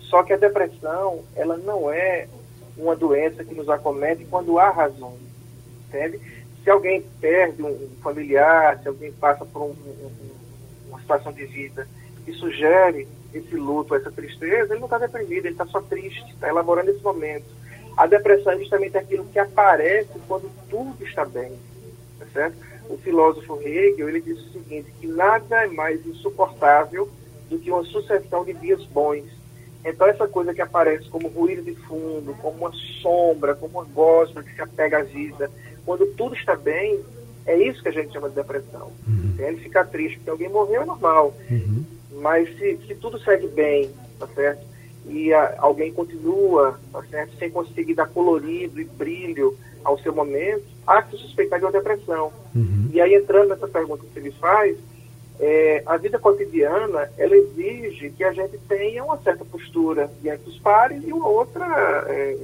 Só 0.00 0.22
que 0.22 0.32
a 0.32 0.36
depressão, 0.36 1.22
ela 1.36 1.56
não 1.56 1.90
é 1.90 2.28
uma 2.78 2.96
doença 2.96 3.44
que 3.44 3.54
nos 3.54 3.68
acomete 3.68 4.24
quando 4.24 4.58
há 4.58 4.70
razões, 4.70 5.20
entende? 5.88 6.20
Se 6.62 6.70
alguém 6.70 7.04
perde 7.20 7.62
um 7.62 7.88
familiar, 8.02 8.78
se 8.80 8.88
alguém 8.88 9.12
passa 9.12 9.44
por 9.44 9.62
um, 9.62 9.70
um, 9.70 10.10
uma 10.88 11.00
situação 11.00 11.32
de 11.32 11.44
vida 11.46 11.88
que 12.24 12.32
sugere 12.32 13.08
esse 13.32 13.54
luto, 13.56 13.94
essa 13.94 14.10
tristeza, 14.10 14.72
ele 14.72 14.80
não 14.80 14.86
está 14.86 14.98
deprimido, 14.98 15.46
ele 15.46 15.54
está 15.54 15.66
só 15.66 15.80
triste, 15.80 16.24
está 16.30 16.48
elaborando 16.48 16.90
esse 16.90 17.02
momento. 17.02 17.46
A 17.96 18.06
depressão 18.06 18.52
é 18.52 18.58
justamente 18.58 18.96
aquilo 18.96 19.24
que 19.26 19.38
aparece 19.38 20.18
quando 20.26 20.50
tudo 20.70 21.04
está 21.04 21.24
bem, 21.24 21.52
tá 22.18 22.26
certo? 22.32 22.56
O 22.88 22.96
filósofo 22.98 23.60
Hegel, 23.60 24.08
ele 24.08 24.20
diz 24.20 24.38
o 24.38 24.52
seguinte, 24.52 24.92
que 25.00 25.06
nada 25.06 25.64
é 25.64 25.66
mais 25.66 26.06
insuportável 26.06 27.08
do 27.50 27.58
que 27.58 27.70
uma 27.70 27.84
sucessão 27.84 28.44
de 28.44 28.54
dias 28.54 28.84
bons. 28.86 29.37
Então 29.90 30.06
essa 30.06 30.26
coisa 30.26 30.54
que 30.54 30.60
aparece 30.60 31.08
como 31.08 31.28
ruído 31.28 31.62
de 31.62 31.74
fundo, 31.74 32.34
como 32.40 32.66
uma 32.66 32.72
sombra, 33.02 33.54
como 33.54 33.78
uma 33.78 33.84
gosma 33.84 34.42
que 34.42 34.54
se 34.54 34.60
apega 34.60 34.98
à 34.98 35.02
vida, 35.02 35.50
quando 35.84 36.06
tudo 36.14 36.34
está 36.34 36.54
bem, 36.56 37.00
é 37.46 37.56
isso 37.56 37.82
que 37.82 37.88
a 37.88 37.92
gente 37.92 38.12
chama 38.12 38.28
de 38.28 38.34
depressão. 38.34 38.92
Uhum. 39.06 39.34
Ele 39.38 39.56
ficar 39.58 39.86
triste 39.86 40.18
porque 40.18 40.30
alguém 40.30 40.48
morreu 40.48 40.82
é 40.82 40.84
normal. 40.84 41.34
Uhum. 41.50 41.84
Mas 42.20 42.48
se, 42.58 42.78
se 42.86 42.94
tudo 42.96 43.18
segue 43.20 43.46
bem, 43.46 43.90
tá 44.18 44.26
certo? 44.28 44.66
E 45.06 45.32
a, 45.32 45.54
alguém 45.58 45.92
continua, 45.92 46.78
tá 46.92 47.02
certo? 47.04 47.36
Sem 47.38 47.50
conseguir 47.50 47.94
dar 47.94 48.08
colorido 48.08 48.80
e 48.80 48.84
brilho 48.84 49.56
ao 49.84 49.98
seu 49.98 50.12
momento, 50.12 50.64
há 50.86 51.00
que 51.00 51.16
suspeitar 51.16 51.58
de 51.58 51.64
uma 51.64 51.72
depressão. 51.72 52.32
Uhum. 52.54 52.90
E 52.92 53.00
aí, 53.00 53.14
entrando 53.14 53.48
nessa 53.48 53.68
pergunta 53.68 54.04
que 54.04 54.12
você 54.12 54.20
me 54.20 54.32
faz, 54.32 54.76
é, 55.40 55.82
a 55.86 55.96
vida 55.96 56.18
cotidiana, 56.18 57.10
ela 57.16 57.36
exige 57.36 58.10
que 58.10 58.24
a 58.24 58.32
gente 58.32 58.58
tenha 58.68 59.04
uma 59.04 59.18
certa 59.18 59.44
postura 59.44 60.10
diante 60.20 60.44
dos 60.44 60.58
pares 60.58 61.02
e 61.06 61.12
uma 61.12 61.28
outra 61.28 61.64
é, 62.08 62.36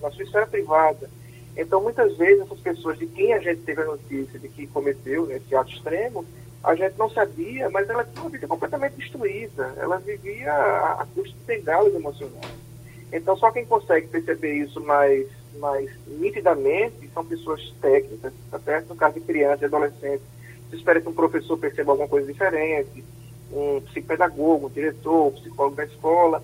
na 0.00 0.10
sua 0.10 0.22
esfera 0.22 0.46
privada. 0.46 1.10
Então, 1.56 1.82
muitas 1.82 2.16
vezes, 2.16 2.42
essas 2.42 2.60
pessoas 2.60 2.98
de 2.98 3.06
quem 3.06 3.32
a 3.32 3.40
gente 3.40 3.62
teve 3.62 3.80
a 3.80 3.86
notícia 3.86 4.38
de 4.38 4.48
que 4.48 4.66
cometeu 4.66 5.26
né, 5.26 5.36
esse 5.36 5.56
ato 5.56 5.72
extremo, 5.72 6.24
a 6.62 6.74
gente 6.74 6.98
não 6.98 7.10
sabia, 7.10 7.70
mas 7.70 7.88
ela 7.88 8.04
tinha 8.04 8.22
uma 8.22 8.30
vida 8.30 8.46
completamente 8.46 8.96
destruída. 8.96 9.72
Ela 9.78 9.98
vivia 9.98 10.52
a, 10.52 11.02
a 11.02 11.06
custo 11.14 11.34
de 11.34 11.44
bengalas 11.46 11.94
emocionais. 11.94 12.52
Então, 13.12 13.36
só 13.36 13.50
quem 13.50 13.64
consegue 13.64 14.06
perceber 14.08 14.52
isso 14.54 14.80
mais, 14.82 15.26
mais 15.58 15.90
nitidamente 16.06 17.08
são 17.14 17.24
pessoas 17.24 17.74
técnicas, 17.80 18.32
tá 18.50 18.58
certo? 18.60 18.90
No 18.90 18.96
caso 18.96 19.14
de 19.14 19.20
criança 19.20 19.64
e 19.64 19.66
adolescente, 19.66 20.22
se 20.70 20.76
espera 20.76 21.00
que 21.00 21.08
um 21.08 21.14
professor 21.14 21.56
perceba 21.56 21.92
alguma 21.92 22.08
coisa 22.08 22.30
diferente, 22.30 23.04
um 23.52 23.80
psicopedagogo, 23.82 24.66
um 24.66 24.70
diretor, 24.70 25.28
um 25.28 25.32
psicólogo 25.32 25.76
da 25.76 25.84
escola. 25.84 26.42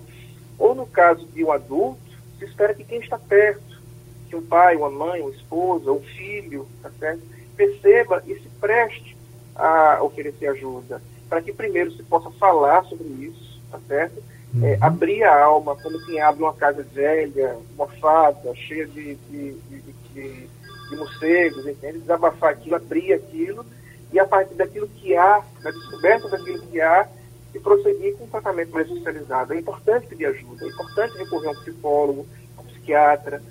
Ou 0.57 0.73
no 0.73 0.85
caso 0.85 1.25
de 1.27 1.43
um 1.43 1.51
adulto, 1.51 1.99
se 2.39 2.45
espera 2.45 2.73
que 2.73 2.83
quem 2.83 2.99
está 2.99 3.17
perto, 3.17 3.81
que 4.29 4.35
um 4.35 4.41
pai, 4.41 4.75
uma 4.75 4.89
mãe, 4.89 5.21
uma 5.21 5.31
esposa, 5.31 5.91
um 5.91 6.01
filho, 6.01 6.67
tá 6.81 6.89
certo? 6.99 7.33
perceba 7.55 8.23
e 8.27 8.35
se 8.35 8.49
preste 8.59 9.15
a 9.55 10.01
oferecer 10.01 10.47
ajuda, 10.47 11.01
para 11.29 11.41
que 11.41 11.53
primeiro 11.53 11.91
se 11.91 12.03
possa 12.03 12.31
falar 12.31 12.83
sobre 12.85 13.07
isso, 13.07 13.61
tá 13.71 13.79
certo? 13.87 14.21
É, 14.61 14.73
uhum. 14.73 14.77
Abrir 14.81 15.23
a 15.23 15.43
alma, 15.43 15.75
como 15.75 16.03
quem 16.05 16.21
abre 16.21 16.43
uma 16.43 16.53
casa 16.53 16.83
velha, 16.83 17.57
mofada, 17.75 18.53
cheia 18.55 18.85
de, 18.85 19.15
de, 19.15 19.53
de, 19.53 19.81
de, 20.13 20.47
de 20.89 20.95
morcegos, 20.95 21.65
entende? 21.65 21.99
Desabafar 21.99 22.51
aquilo, 22.51 22.75
abrir 22.75 23.13
aquilo, 23.13 23.65
e 24.13 24.19
a 24.19 24.25
partir 24.25 24.53
daquilo 24.53 24.87
que 24.87 25.15
há, 25.17 25.41
da 25.63 25.71
descoberta 25.71 26.29
daquilo 26.29 26.59
que 26.67 26.79
há, 26.79 27.07
e 27.53 27.59
prosseguir 27.59 28.15
com 28.15 28.25
um 28.25 28.27
tratamento 28.27 28.71
mais 28.71 28.87
especializado. 28.87 29.53
É 29.53 29.59
importante 29.59 30.07
pedir 30.07 30.27
ajuda, 30.27 30.65
é 30.65 30.69
importante 30.69 31.17
recorrer 31.17 31.47
a 31.47 31.51
um 31.51 31.55
psicólogo, 31.55 32.27
a 32.57 32.61
um 32.61 32.65
psiquiatra, 32.65 33.41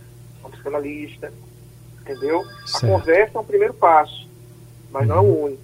a 0.42 0.46
um 0.46 0.50
psicanalista, 0.50 1.32
entendeu? 2.00 2.44
Certo. 2.64 2.86
A 2.86 2.88
conversa 2.88 3.38
é 3.38 3.40
um 3.40 3.44
primeiro 3.44 3.74
passo, 3.74 4.28
mas 4.92 5.06
não 5.06 5.16
é 5.16 5.20
o 5.20 5.22
uhum. 5.22 5.44
único. 5.44 5.62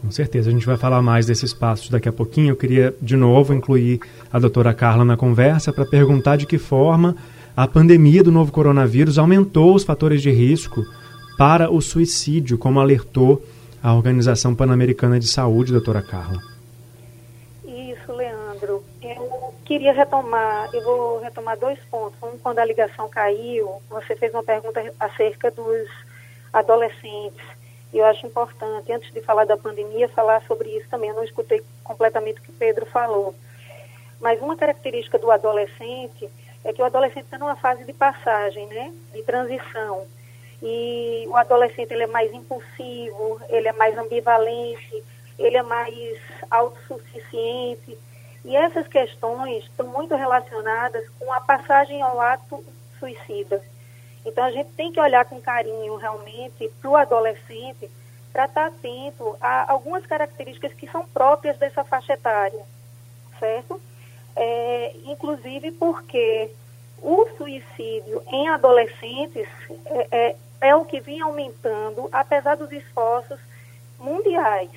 Com 0.00 0.10
certeza, 0.10 0.50
a 0.50 0.52
gente 0.52 0.66
vai 0.66 0.76
falar 0.76 1.02
mais 1.02 1.26
desses 1.26 1.52
passos 1.52 1.90
daqui 1.90 2.08
a 2.08 2.12
pouquinho. 2.12 2.50
Eu 2.50 2.56
queria, 2.56 2.94
de 3.02 3.16
novo, 3.16 3.52
incluir 3.52 4.00
a 4.32 4.38
doutora 4.38 4.72
Carla 4.72 5.04
na 5.04 5.16
conversa 5.16 5.72
para 5.72 5.84
perguntar 5.84 6.36
de 6.36 6.46
que 6.46 6.58
forma 6.58 7.16
a 7.56 7.66
pandemia 7.66 8.22
do 8.22 8.30
novo 8.30 8.52
coronavírus 8.52 9.18
aumentou 9.18 9.74
os 9.74 9.82
fatores 9.82 10.22
de 10.22 10.30
risco 10.30 10.84
para 11.36 11.70
o 11.70 11.80
suicídio, 11.80 12.56
como 12.56 12.78
alertou 12.78 13.42
a 13.86 13.94
Organização 13.94 14.52
Pan-Americana 14.52 15.20
de 15.20 15.28
Saúde, 15.28 15.70
doutora 15.70 16.02
Carla. 16.02 16.42
Isso, 17.64 18.12
Leandro. 18.12 18.82
Eu 19.00 19.54
queria 19.64 19.92
retomar, 19.92 20.68
eu 20.72 20.82
vou 20.82 21.20
retomar 21.20 21.56
dois 21.56 21.78
pontos. 21.88 22.20
Um, 22.20 22.36
quando 22.38 22.58
a 22.58 22.64
ligação 22.64 23.08
caiu, 23.08 23.80
você 23.88 24.16
fez 24.16 24.34
uma 24.34 24.42
pergunta 24.42 24.82
acerca 24.98 25.52
dos 25.52 25.88
adolescentes 26.52 27.44
eu 27.94 28.04
acho 28.04 28.26
importante, 28.26 28.92
antes 28.92 29.12
de 29.12 29.22
falar 29.22 29.46
da 29.46 29.56
pandemia, 29.56 30.08
falar 30.08 30.42
sobre 30.46 30.68
isso 30.70 30.88
também. 30.90 31.10
Eu 31.10 31.16
não 31.16 31.24
escutei 31.24 31.62
completamente 31.84 32.40
o 32.40 32.42
que 32.42 32.52
Pedro 32.52 32.84
falou. 32.86 33.34
Mas 34.20 34.40
uma 34.42 34.56
característica 34.56 35.18
do 35.18 35.30
adolescente 35.30 36.28
é 36.64 36.72
que 36.72 36.82
o 36.82 36.84
adolescente 36.84 37.24
está 37.24 37.38
numa 37.38 37.56
fase 37.56 37.84
de 37.84 37.92
passagem, 37.92 38.66
né? 38.66 38.92
De 39.14 39.22
transição. 39.22 40.04
E 40.62 41.24
o 41.28 41.36
adolescente 41.36 41.92
ele 41.92 42.04
é 42.04 42.06
mais 42.06 42.32
impulsivo, 42.32 43.40
ele 43.48 43.68
é 43.68 43.72
mais 43.72 43.96
ambivalente, 43.96 45.04
ele 45.38 45.56
é 45.56 45.62
mais 45.62 46.18
autossuficiente. 46.50 47.98
E 48.44 48.56
essas 48.56 48.86
questões 48.86 49.64
estão 49.64 49.86
muito 49.88 50.14
relacionadas 50.14 51.04
com 51.18 51.32
a 51.32 51.40
passagem 51.40 52.00
ao 52.00 52.20
ato 52.20 52.64
suicida. 52.98 53.62
Então 54.24 54.44
a 54.44 54.50
gente 54.50 54.70
tem 54.70 54.90
que 54.92 55.00
olhar 55.00 55.24
com 55.24 55.40
carinho 55.40 55.96
realmente 55.96 56.68
para 56.80 56.90
o 56.90 56.96
adolescente 56.96 57.90
para 58.32 58.44
estar 58.44 58.62
tá 58.62 58.66
atento 58.66 59.36
a 59.40 59.72
algumas 59.72 60.04
características 60.04 60.74
que 60.74 60.86
são 60.90 61.06
próprias 61.06 61.56
dessa 61.56 61.84
faixa 61.84 62.12
etária, 62.12 62.62
certo? 63.38 63.80
É, 64.34 64.94
inclusive 65.06 65.70
porque 65.72 66.50
o 67.00 67.26
suicídio 67.38 68.22
em 68.30 68.48
adolescentes 68.48 69.48
é, 69.86 70.08
é, 70.10 70.36
é, 70.60 70.74
o 70.74 70.84
que 70.84 71.00
vem 71.00 71.20
aumentando, 71.20 72.08
apesar 72.12 72.56
dos 72.56 72.70
esforços 72.72 73.38
mundiais. 73.98 74.70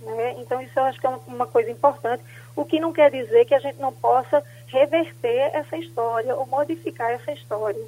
Né? 0.00 0.36
Então, 0.38 0.60
isso 0.60 0.78
eu 0.78 0.84
acho 0.84 1.00
que 1.00 1.06
é 1.06 1.10
uma 1.26 1.46
coisa 1.46 1.70
importante, 1.70 2.22
o 2.54 2.64
que 2.64 2.80
não 2.80 2.92
quer 2.92 3.10
dizer 3.10 3.44
que 3.46 3.54
a 3.54 3.58
gente 3.58 3.80
não 3.80 3.92
possa 3.92 4.42
reverter 4.66 5.50
essa 5.54 5.76
história 5.76 6.34
ou 6.34 6.46
modificar 6.46 7.10
essa 7.10 7.32
história. 7.32 7.82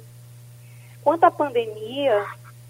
Quanto 1.03 1.23
à 1.23 1.31
pandemia, 1.31 2.25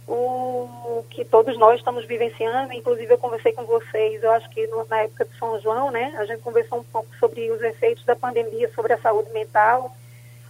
o 0.07 1.03
que 1.09 1.25
todos 1.25 1.57
nós 1.57 1.79
estamos 1.79 2.05
vivenciando, 2.05 2.71
inclusive 2.73 3.13
eu 3.13 3.17
conversei 3.17 3.51
com 3.51 3.65
vocês, 3.65 4.23
eu 4.23 4.31
acho 4.31 4.49
que 4.49 4.65
na 4.89 5.01
época 5.01 5.25
de 5.25 5.37
São 5.37 5.59
João, 5.59 5.91
né, 5.91 6.15
a 6.17 6.25
gente 6.25 6.41
conversou 6.41 6.79
um 6.79 6.83
pouco 6.83 7.09
sobre 7.17 7.51
os 7.51 7.61
efeitos 7.61 8.05
da 8.05 8.15
pandemia 8.15 8.71
sobre 8.73 8.93
a 8.93 8.97
saúde 8.99 9.31
mental. 9.31 9.95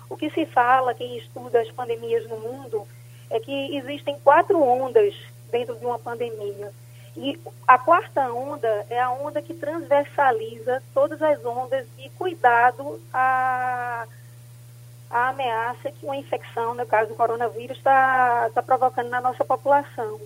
O 0.09 0.15
que 0.15 0.29
se 0.29 0.45
fala, 0.45 0.93
quem 0.93 1.17
estuda 1.17 1.59
as 1.59 1.71
pandemias 1.71 2.27
no 2.27 2.37
mundo, 2.37 2.87
é 3.29 3.39
que 3.39 3.77
existem 3.77 4.17
quatro 4.23 4.61
ondas 4.61 5.15
dentro 5.51 5.75
de 5.75 5.85
uma 5.85 5.99
pandemia. 5.99 6.71
E 7.15 7.39
a 7.67 7.77
quarta 7.77 8.31
onda 8.31 8.85
é 8.89 8.99
a 8.99 9.09
onda 9.09 9.41
que 9.41 9.53
transversaliza 9.53 10.83
todas 10.93 11.21
as 11.21 11.43
ondas 11.43 11.85
de 11.97 12.09
cuidado 12.11 13.01
a 13.13 14.05
a 15.09 15.29
ameaça 15.29 15.91
que 15.91 16.05
uma 16.05 16.17
infecção, 16.17 16.73
no 16.73 16.85
caso 16.85 17.09
do 17.09 17.15
coronavírus, 17.15 17.77
está 17.77 18.49
tá 18.53 18.61
provocando 18.61 19.09
na 19.09 19.21
nossa 19.21 19.45
população. 19.45 20.19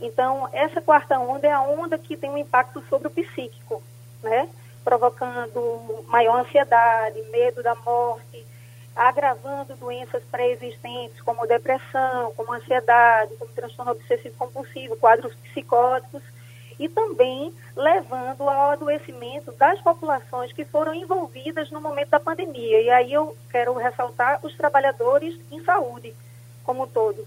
Então, 0.00 0.48
essa 0.52 0.80
quarta 0.80 1.18
onda 1.18 1.46
é 1.46 1.52
a 1.52 1.62
onda 1.62 1.98
que 1.98 2.16
tem 2.16 2.30
um 2.30 2.38
impacto 2.38 2.82
sobre 2.88 3.08
o 3.08 3.10
psíquico, 3.10 3.82
né? 4.22 4.48
Provocando 4.84 6.04
maior 6.06 6.40
ansiedade, 6.40 7.20
medo 7.32 7.62
da 7.62 7.74
morte, 7.74 8.46
agravando 8.96 9.76
doenças 9.76 10.22
pré-existentes 10.30 11.20
como 11.20 11.46
depressão, 11.46 12.32
como 12.34 12.52
ansiedade, 12.54 13.36
como 13.36 13.52
transtorno 13.52 13.92
obsessivo 13.92 14.34
compulsivo, 14.38 14.96
quadros 14.96 15.34
psicóticos 15.34 16.22
e 16.78 16.88
também 16.88 17.52
levando 17.76 18.42
ao 18.42 18.70
adoecimento 18.72 19.52
das 19.52 19.80
populações 19.82 20.52
que 20.52 20.64
foram 20.64 20.94
envolvidas 20.94 21.70
no 21.70 21.80
momento 21.80 22.10
da 22.10 22.20
pandemia. 22.20 22.80
E 22.80 22.90
aí 22.90 23.12
eu 23.12 23.36
quero 23.50 23.74
ressaltar 23.74 24.40
os 24.44 24.56
trabalhadores 24.56 25.38
em 25.52 25.62
saúde 25.62 26.14
como 26.64 26.84
um 26.84 26.88
todo, 26.88 27.26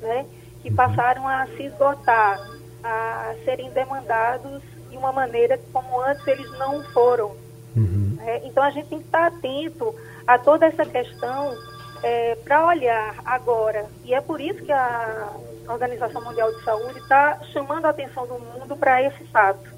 né, 0.00 0.26
que 0.62 0.70
uhum. 0.70 0.74
passaram 0.74 1.28
a 1.28 1.46
se 1.46 1.64
esgotar, 1.64 2.40
a 2.82 3.34
serem 3.44 3.70
demandados 3.70 4.62
de 4.90 4.96
uma 4.96 5.12
maneira 5.12 5.58
como 5.72 6.00
antes 6.00 6.26
eles 6.26 6.50
não 6.58 6.82
foram, 6.84 7.36
Uhum. 7.76 8.18
É, 8.20 8.46
então 8.46 8.62
a 8.62 8.70
gente 8.70 8.88
tem 8.88 8.98
que 8.98 9.06
estar 9.06 9.26
atento 9.26 9.94
a 10.26 10.38
toda 10.38 10.66
essa 10.66 10.84
questão 10.84 11.56
é, 12.02 12.34
para 12.36 12.66
olhar 12.66 13.16
agora. 13.24 13.86
E 14.04 14.14
é 14.14 14.20
por 14.20 14.40
isso 14.40 14.62
que 14.62 14.72
a 14.72 15.32
Organização 15.68 16.22
Mundial 16.22 16.52
de 16.52 16.64
Saúde 16.64 16.98
está 16.98 17.38
chamando 17.52 17.86
a 17.86 17.90
atenção 17.90 18.26
do 18.26 18.38
mundo 18.38 18.76
para 18.76 19.02
esse 19.02 19.24
fato. 19.26 19.70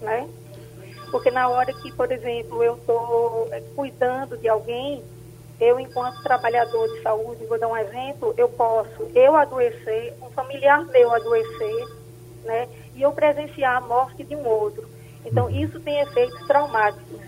Né? 0.00 0.28
Porque 1.10 1.30
na 1.30 1.48
hora 1.48 1.72
que, 1.72 1.92
por 1.92 2.10
exemplo, 2.10 2.62
eu 2.62 2.74
estou 2.74 3.48
é, 3.52 3.60
cuidando 3.74 4.36
de 4.36 4.48
alguém, 4.48 5.04
eu, 5.60 5.78
enquanto 5.78 6.22
trabalhador 6.22 6.88
de 6.88 7.02
saúde, 7.02 7.46
vou 7.46 7.58
dar 7.58 7.68
um 7.68 7.76
exemplo, 7.76 8.34
eu 8.36 8.48
posso 8.48 9.10
eu 9.14 9.36
adoecer, 9.36 10.14
um 10.22 10.30
familiar 10.30 10.84
meu 10.86 11.14
adoecer, 11.14 11.86
né? 12.44 12.68
E 12.94 13.02
eu 13.02 13.12
presenciar 13.12 13.76
a 13.76 13.80
morte 13.80 14.24
de 14.24 14.34
um 14.34 14.44
outro. 14.46 14.88
Então, 15.24 15.48
isso 15.48 15.78
tem 15.80 16.00
efeitos 16.00 16.46
traumáticos. 16.46 17.20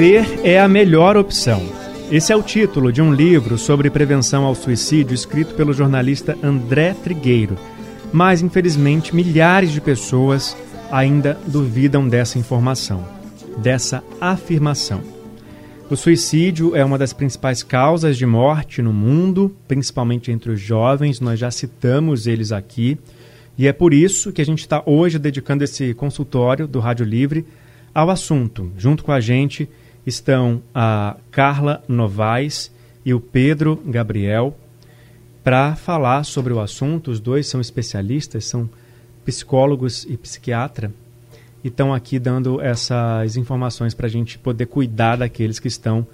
Viver 0.00 0.40
é 0.42 0.58
a 0.58 0.66
melhor 0.66 1.14
opção. 1.14 1.62
Esse 2.10 2.32
é 2.32 2.36
o 2.36 2.42
título 2.42 2.90
de 2.90 3.02
um 3.02 3.12
livro 3.12 3.58
sobre 3.58 3.90
prevenção 3.90 4.46
ao 4.46 4.54
suicídio 4.54 5.14
escrito 5.14 5.54
pelo 5.54 5.74
jornalista 5.74 6.38
André 6.42 6.94
Trigueiro. 6.94 7.54
Mas, 8.10 8.40
infelizmente, 8.40 9.14
milhares 9.14 9.70
de 9.70 9.78
pessoas 9.78 10.56
ainda 10.90 11.38
duvidam 11.46 12.08
dessa 12.08 12.38
informação, 12.38 13.06
dessa 13.58 14.02
afirmação. 14.18 15.02
O 15.90 15.96
suicídio 15.96 16.74
é 16.74 16.82
uma 16.82 16.96
das 16.96 17.12
principais 17.12 17.62
causas 17.62 18.16
de 18.16 18.24
morte 18.24 18.80
no 18.80 18.94
mundo, 18.94 19.54
principalmente 19.68 20.32
entre 20.32 20.50
os 20.50 20.60
jovens, 20.62 21.20
nós 21.20 21.38
já 21.38 21.50
citamos 21.50 22.26
eles 22.26 22.52
aqui, 22.52 22.96
e 23.58 23.68
é 23.68 23.72
por 23.74 23.92
isso 23.92 24.32
que 24.32 24.40
a 24.40 24.46
gente 24.46 24.60
está 24.60 24.82
hoje 24.86 25.18
dedicando 25.18 25.62
esse 25.62 25.92
consultório 25.92 26.66
do 26.66 26.80
Rádio 26.80 27.04
Livre 27.04 27.44
ao 27.94 28.08
assunto. 28.08 28.72
Junto 28.78 29.04
com 29.04 29.12
a 29.12 29.20
gente 29.20 29.68
estão 30.06 30.62
a 30.74 31.16
Carla 31.30 31.82
Novaes 31.88 32.70
e 33.04 33.14
o 33.14 33.20
Pedro 33.20 33.80
Gabriel 33.86 34.56
para 35.42 35.76
falar 35.76 36.24
sobre 36.24 36.52
o 36.52 36.60
assunto. 36.60 37.10
Os 37.10 37.20
dois 37.20 37.46
são 37.46 37.60
especialistas, 37.60 38.44
são 38.44 38.68
psicólogos 39.24 40.06
e 40.08 40.16
psiquiatra 40.16 40.92
e 41.62 41.68
estão 41.68 41.92
aqui 41.92 42.18
dando 42.18 42.60
essas 42.60 43.36
informações 43.36 43.94
para 43.94 44.06
a 44.06 44.10
gente 44.10 44.38
poder 44.38 44.66
cuidar 44.66 45.16
daqueles 45.16 45.58
que 45.58 45.68
estão 45.68 46.06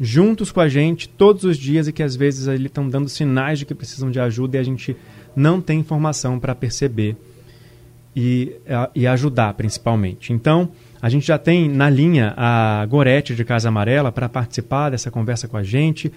juntos 0.00 0.50
com 0.50 0.60
a 0.60 0.68
gente 0.68 1.08
todos 1.08 1.44
os 1.44 1.56
dias 1.56 1.86
e 1.86 1.92
que 1.92 2.02
às 2.02 2.16
vezes 2.16 2.48
eles 2.48 2.66
estão 2.66 2.88
dando 2.88 3.08
sinais 3.08 3.58
de 3.58 3.66
que 3.66 3.74
precisam 3.74 4.10
de 4.10 4.18
ajuda 4.18 4.56
e 4.56 4.60
a 4.60 4.62
gente 4.62 4.96
não 5.36 5.60
tem 5.60 5.80
informação 5.80 6.38
para 6.40 6.54
perceber 6.54 7.16
e, 8.14 8.56
e 8.94 9.06
ajudar 9.06 9.54
principalmente. 9.54 10.32
Então, 10.32 10.70
a 11.02 11.08
gente 11.08 11.26
já 11.26 11.38
tem 11.38 11.68
na 11.68 11.90
linha 11.90 12.32
a 12.36 12.86
Gorete 12.86 13.34
de 13.34 13.44
Casa 13.44 13.68
Amarela 13.68 14.12
para 14.12 14.28
participar 14.28 14.90
dessa 14.90 15.10
conversa 15.10 15.48
com 15.48 15.56
a 15.56 15.62
gente. 15.62 16.12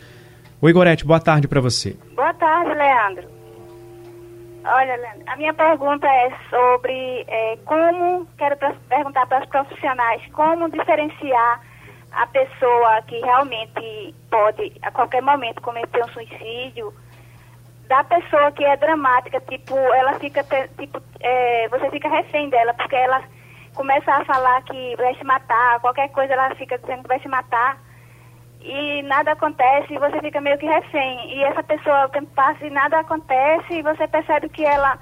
Oi, 0.61 0.73
Gorete, 0.73 1.05
boa 1.05 1.19
tarde 1.19 1.47
para 1.47 1.59
você. 1.59 1.95
Boa 2.15 2.33
tarde, 2.33 2.73
Leandro. 2.73 3.27
Olha, 4.63 5.15
a 5.27 5.35
minha 5.37 5.53
pergunta 5.53 6.05
é 6.05 6.29
sobre 6.49 7.25
é, 7.27 7.57
como, 7.65 8.27
quero 8.37 8.57
perguntar 8.89 9.25
para 9.27 9.43
os 9.43 9.49
profissionais, 9.49 10.21
como 10.33 10.69
diferenciar 10.69 11.61
a 12.11 12.27
pessoa 12.27 13.01
que 13.07 13.17
realmente 13.19 14.13
pode, 14.29 14.73
a 14.81 14.91
qualquer 14.91 15.21
momento, 15.21 15.61
cometer 15.61 16.03
um 16.03 16.07
suicídio, 16.09 16.93
da 17.87 18.03
pessoa 18.03 18.51
que 18.51 18.63
é 18.63 18.75
dramática, 18.77 19.39
tipo, 19.41 19.75
ela 19.75 20.13
fica, 20.19 20.43
tipo, 20.77 21.01
é, 21.19 21.67
você 21.69 21.89
fica 21.89 22.09
refém 22.09 22.49
dela, 22.49 22.73
porque 22.73 22.95
ela 22.95 23.21
começa 23.73 24.11
a 24.11 24.25
falar 24.25 24.61
que 24.63 24.95
vai 24.97 25.15
se 25.15 25.23
matar, 25.23 25.79
qualquer 25.79 26.09
coisa 26.09 26.33
ela 26.33 26.55
fica 26.55 26.77
dizendo 26.77 27.03
que 27.03 27.07
vai 27.07 27.19
se 27.19 27.27
matar 27.27 27.77
e 28.61 29.01
nada 29.03 29.31
acontece 29.31 29.93
e 29.93 29.99
você 29.99 30.19
fica 30.19 30.41
meio 30.41 30.57
que 30.57 30.65
refém. 30.65 31.37
E 31.37 31.43
essa 31.43 31.63
pessoa, 31.63 32.05
o 32.05 32.09
tempo 32.09 32.27
passa 32.35 32.65
e 32.65 32.69
nada 32.69 32.99
acontece 32.99 33.73
e 33.73 33.81
você 33.81 34.07
percebe 34.07 34.49
que 34.49 34.63
ela 34.65 34.97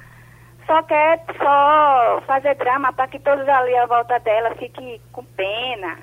só 0.65 0.81
quer 0.83 1.23
só 1.37 2.21
fazer 2.27 2.55
drama 2.55 2.91
para 2.93 3.07
que 3.07 3.19
todos 3.19 3.47
ali 3.47 3.75
à 3.77 3.85
volta 3.85 4.19
dela 4.19 4.53
fiquem 4.55 4.99
com 5.11 5.23
pena, 5.23 5.97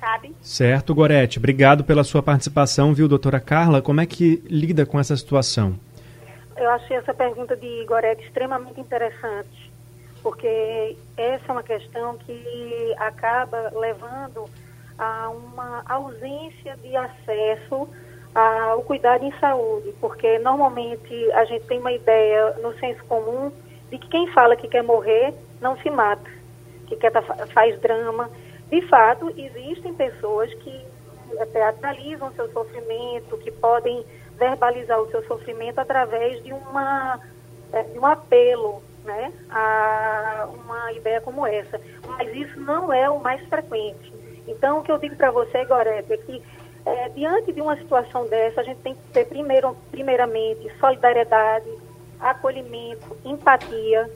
sabe? 0.00 0.34
Certo, 0.42 0.94
Gorete. 0.94 1.38
Obrigado 1.38 1.84
pela 1.84 2.04
sua 2.04 2.22
participação, 2.22 2.92
viu, 2.92 3.08
doutora 3.08 3.40
Carla? 3.40 3.80
Como 3.80 4.00
é 4.00 4.06
que 4.06 4.42
lida 4.46 4.84
com 4.84 4.98
essa 4.98 5.16
situação? 5.16 5.78
Eu 6.58 6.70
achei 6.70 6.96
essa 6.96 7.14
pergunta 7.14 7.56
de 7.56 7.84
Gorete 7.84 8.24
extremamente 8.24 8.80
interessante, 8.80 9.70
porque 10.22 10.96
essa 11.16 11.44
é 11.48 11.52
uma 11.52 11.62
questão 11.62 12.18
que 12.18 12.94
acaba 12.98 13.70
levando 13.78 14.44
a 14.98 15.30
uma 15.30 15.84
ausência 15.88 16.76
de 16.78 16.96
acesso 16.96 17.88
ao 18.34 18.82
cuidado 18.82 19.24
em 19.24 19.32
saúde, 19.38 19.94
porque 20.00 20.40
normalmente 20.40 21.32
a 21.32 21.44
gente 21.44 21.64
tem 21.66 21.78
uma 21.78 21.92
ideia 21.92 22.50
no 22.60 22.76
senso 22.78 23.04
comum 23.04 23.52
de 23.88 23.98
que 23.98 24.08
quem 24.08 24.26
fala 24.32 24.56
que 24.56 24.66
quer 24.66 24.82
morrer 24.82 25.32
não 25.60 25.76
se 25.78 25.88
mata, 25.88 26.28
que 26.88 26.96
quer 26.96 27.12
tá, 27.12 27.22
faz 27.22 27.80
drama. 27.80 28.28
De 28.68 28.82
fato, 28.82 29.32
existem 29.36 29.94
pessoas 29.94 30.52
que 30.54 30.84
teatralizam 31.52 32.32
seu 32.32 32.50
sofrimento, 32.50 33.38
que 33.38 33.52
podem 33.52 34.04
verbalizar 34.38 35.00
o 35.00 35.10
seu 35.10 35.22
sofrimento 35.24 35.78
através 35.78 36.42
de, 36.42 36.52
uma, 36.52 37.20
é, 37.72 37.82
de 37.82 37.98
um 37.98 38.06
apelo 38.06 38.82
né, 39.04 39.32
a 39.50 40.48
uma 40.52 40.92
ideia 40.92 41.20
como 41.20 41.46
essa. 41.46 41.80
Mas 42.06 42.34
isso 42.34 42.60
não 42.60 42.92
é 42.92 43.08
o 43.10 43.20
mais 43.20 43.44
frequente. 43.48 44.12
Então, 44.46 44.78
o 44.78 44.82
que 44.82 44.92
eu 44.92 44.98
digo 44.98 45.16
para 45.16 45.30
você, 45.30 45.64
Gorete, 45.64 46.12
é 46.12 46.16
que 46.16 46.42
é, 46.86 47.08
diante 47.10 47.52
de 47.52 47.60
uma 47.60 47.76
situação 47.76 48.26
dessa, 48.26 48.60
a 48.60 48.64
gente 48.64 48.80
tem 48.80 48.94
que 48.94 49.00
ter, 49.12 49.26
primeiro, 49.26 49.76
primeiramente, 49.90 50.70
solidariedade, 50.78 51.70
acolhimento, 52.18 53.16
empatia, 53.24 54.10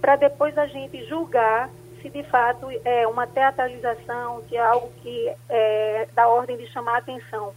para 0.00 0.16
depois 0.16 0.56
a 0.56 0.66
gente 0.66 1.04
julgar 1.04 1.70
se 2.04 2.10
de 2.10 2.22
fato 2.24 2.68
é 2.84 3.06
uma 3.06 3.26
teatralização, 3.26 4.42
se 4.46 4.56
é 4.56 4.60
algo 4.60 4.92
que 5.00 5.32
é 5.48 6.06
da 6.14 6.28
ordem 6.28 6.58
de 6.58 6.66
chamar 6.66 6.96
a 6.96 6.98
atenção. 6.98 7.54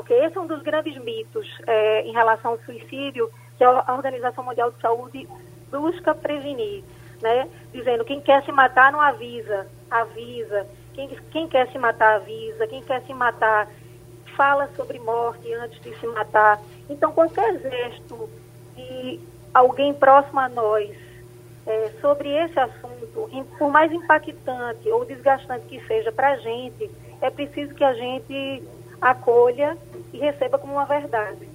Porque 0.00 0.14
esse 0.14 0.34
é 0.34 0.40
um 0.40 0.46
dos 0.46 0.62
grandes 0.62 0.96
mitos 0.96 1.46
é, 1.66 2.00
em 2.06 2.12
relação 2.12 2.52
ao 2.52 2.58
suicídio 2.60 3.30
que 3.58 3.62
a 3.62 3.92
Organização 3.92 4.42
Mundial 4.42 4.70
de 4.70 4.80
Saúde 4.80 5.28
busca 5.70 6.14
prevenir, 6.14 6.82
né? 7.20 7.46
Dizendo 7.70 8.02
quem 8.02 8.18
quer 8.18 8.42
se 8.42 8.50
matar 8.50 8.90
não 8.90 9.00
avisa, 9.00 9.66
avisa. 9.90 10.66
Quem, 10.94 11.08
quem 11.30 11.46
quer 11.46 11.70
se 11.70 11.78
matar 11.78 12.14
avisa, 12.14 12.66
quem 12.66 12.82
quer 12.82 13.02
se 13.02 13.12
matar 13.12 13.68
fala 14.34 14.70
sobre 14.74 14.98
morte 15.00 15.52
antes 15.52 15.78
de 15.82 15.94
se 16.00 16.06
matar. 16.06 16.58
Então, 16.88 17.12
qualquer 17.12 17.60
gesto 17.60 18.26
de 18.74 19.20
alguém 19.52 19.92
próximo 19.92 20.40
a 20.40 20.48
nós 20.48 20.96
é, 21.66 21.90
sobre 22.00 22.30
esse 22.30 22.58
assunto, 22.58 23.28
por 23.58 23.70
mais 23.70 23.92
impactante 23.92 24.90
ou 24.90 25.04
desgastante 25.04 25.66
que 25.66 25.86
seja 25.86 26.10
para 26.10 26.30
a 26.30 26.36
gente, 26.38 26.90
é 27.20 27.28
preciso 27.28 27.74
que 27.74 27.84
a 27.84 27.92
gente 27.92 28.62
acolha 29.00 29.76
e 30.12 30.18
receba 30.18 30.58
como 30.58 30.74
uma 30.74 30.84
verdade. 30.84 31.48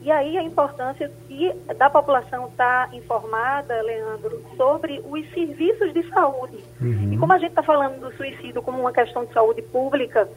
E 0.00 0.10
aí 0.10 0.38
a 0.38 0.42
importância 0.42 1.10
de, 1.28 1.52
da 1.76 1.90
população 1.90 2.46
estar 2.46 2.88
tá 2.88 2.96
informada, 2.96 3.82
Leandro, 3.82 4.42
sobre 4.56 5.02
os 5.04 5.28
serviços 5.32 5.92
de 5.92 6.08
saúde. 6.10 6.58
Uhum. 6.80 7.12
E 7.12 7.18
como 7.18 7.32
a 7.32 7.38
gente 7.38 7.50
está 7.50 7.62
falando 7.62 8.00
do 8.00 8.16
suicídio 8.16 8.62
como 8.62 8.80
uma 8.80 8.92
questão 8.92 9.24
de 9.24 9.32
saúde 9.32 9.60
pública, 9.62 10.28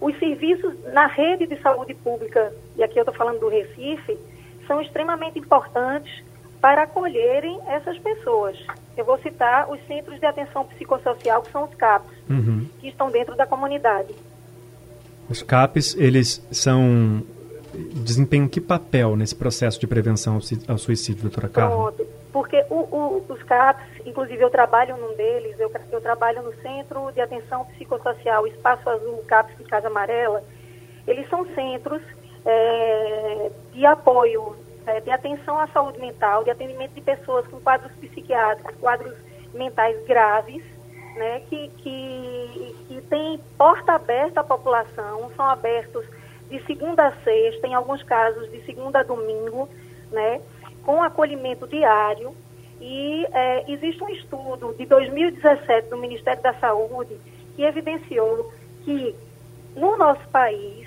os 0.00 0.18
serviços 0.18 0.74
na 0.92 1.06
rede 1.06 1.46
de 1.46 1.60
saúde 1.62 1.94
pública, 1.94 2.52
e 2.76 2.84
aqui 2.84 2.98
eu 2.98 3.02
estou 3.02 3.14
falando 3.14 3.40
do 3.40 3.48
Recife, 3.48 4.18
são 4.66 4.80
extremamente 4.80 5.38
importantes 5.38 6.22
para 6.60 6.82
acolherem 6.82 7.58
essas 7.68 7.98
pessoas. 7.98 8.58
Eu 8.96 9.04
vou 9.04 9.18
citar 9.18 9.70
os 9.70 9.80
Centros 9.86 10.18
de 10.18 10.26
Atenção 10.26 10.64
Psicossocial, 10.66 11.42
que 11.42 11.52
são 11.52 11.64
os 11.64 11.74
CAPs, 11.74 12.10
uhum. 12.28 12.66
que 12.80 12.88
estão 12.88 13.10
dentro 13.10 13.34
da 13.34 13.46
comunidade. 13.46 14.14
Os 15.28 15.42
CAPs, 15.42 15.94
eles 15.96 16.46
são 16.50 17.24
desempenham 17.76 18.48
que 18.48 18.60
papel 18.60 19.16
nesse 19.16 19.34
processo 19.34 19.78
de 19.78 19.86
prevenção 19.86 20.38
ao 20.68 20.78
suicídio, 20.78 21.22
doutora 21.22 21.48
Carla? 21.48 21.92
Pronto, 21.92 22.06
porque 22.32 22.64
o, 22.70 22.74
o, 22.74 23.24
os 23.28 23.42
CAPs, 23.42 23.84
inclusive 24.06 24.42
eu 24.42 24.50
trabalho 24.50 24.96
num 24.96 25.14
deles, 25.16 25.58
eu, 25.58 25.70
eu 25.90 26.00
trabalho 26.00 26.42
no 26.42 26.54
Centro 26.62 27.10
de 27.12 27.20
Atenção 27.20 27.64
Psicossocial 27.66 28.46
Espaço 28.46 28.88
Azul 28.88 29.22
CAPS 29.26 29.56
de 29.58 29.64
Casa 29.64 29.88
Amarela, 29.88 30.42
Eles 31.06 31.28
são 31.28 31.46
centros 31.54 32.02
é, 32.44 33.50
de 33.72 33.84
apoio, 33.84 34.56
é, 34.86 35.00
de 35.00 35.10
atenção 35.10 35.58
à 35.58 35.66
saúde 35.68 35.98
mental, 35.98 36.44
de 36.44 36.50
atendimento 36.50 36.92
de 36.92 37.00
pessoas 37.00 37.46
com 37.48 37.60
quadros 37.60 37.92
psiquiátricos, 38.00 38.74
quadros 38.80 39.14
mentais 39.52 39.96
graves, 40.06 40.62
né, 41.16 41.40
que, 41.48 41.68
que, 41.78 42.76
porta 43.66 43.94
aberta 43.94 44.42
à 44.42 44.44
população, 44.44 45.28
são 45.34 45.44
abertos 45.44 46.06
de 46.48 46.64
segunda 46.66 47.08
a 47.08 47.12
sexta, 47.24 47.66
em 47.66 47.74
alguns 47.74 48.00
casos 48.00 48.48
de 48.52 48.64
segunda 48.64 49.00
a 49.00 49.02
domingo, 49.02 49.68
né, 50.12 50.40
com 50.84 51.02
acolhimento 51.02 51.66
diário. 51.66 52.32
E 52.80 53.26
é, 53.32 53.64
existe 53.68 54.04
um 54.04 54.08
estudo 54.08 54.72
de 54.78 54.86
2017 54.86 55.88
do 55.88 55.96
Ministério 55.96 56.40
da 56.44 56.54
Saúde 56.54 57.18
que 57.56 57.64
evidenciou 57.64 58.52
que 58.84 59.16
no 59.74 59.96
nosso 59.96 60.28
país 60.28 60.86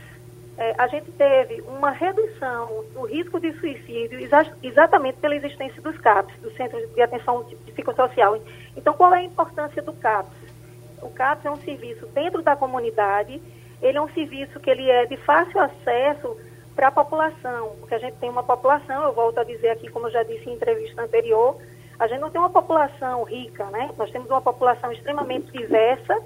é, 0.57 0.73
a 0.77 0.87
gente 0.87 1.11
teve 1.11 1.59
uma 1.63 1.91
redução 1.91 2.85
do 2.93 3.01
risco 3.07 3.41
de 3.41 3.51
suicídio 3.59 4.21
exa 4.21 4.55
exatamente 4.63 5.17
pela 5.17 5.35
existência 5.35 5.81
dos 5.81 5.97
CAPs, 5.97 6.33
do 6.39 6.49
Centro 6.51 6.79
de 6.95 7.01
Atenção 7.01 7.43
Psicossocial. 7.65 8.41
Então, 8.77 8.93
qual 8.93 9.13
é 9.13 9.17
a 9.17 9.23
importância 9.23 9.81
do 9.81 9.91
CAPS? 9.91 10.48
O 11.01 11.09
CAPS 11.09 11.45
é 11.45 11.51
um 11.51 11.57
serviço 11.57 12.05
dentro 12.07 12.41
da 12.41 12.55
comunidade, 12.55 13.41
ele 13.81 13.97
é 13.97 14.01
um 14.01 14.09
serviço 14.09 14.59
que 14.59 14.69
ele 14.69 14.89
é 14.89 15.05
de 15.05 15.17
fácil 15.17 15.59
acesso 15.59 16.37
para 16.75 16.87
a 16.87 16.91
população, 16.91 17.75
porque 17.79 17.95
a 17.95 17.99
gente 17.99 18.17
tem 18.17 18.29
uma 18.29 18.43
população, 18.43 19.03
eu 19.03 19.13
volto 19.13 19.37
a 19.37 19.43
dizer 19.43 19.69
aqui, 19.69 19.89
como 19.89 20.07
eu 20.07 20.11
já 20.11 20.23
disse 20.23 20.49
em 20.49 20.53
entrevista 20.53 21.01
anterior, 21.01 21.57
a 21.99 22.07
gente 22.07 22.21
não 22.21 22.29
tem 22.29 22.39
uma 22.39 22.49
população 22.49 23.23
rica, 23.23 23.65
né? 23.65 23.91
Nós 23.97 24.09
temos 24.09 24.29
uma 24.29 24.41
população 24.41 24.89
extremamente 24.91 25.51
diversa, 25.51 26.17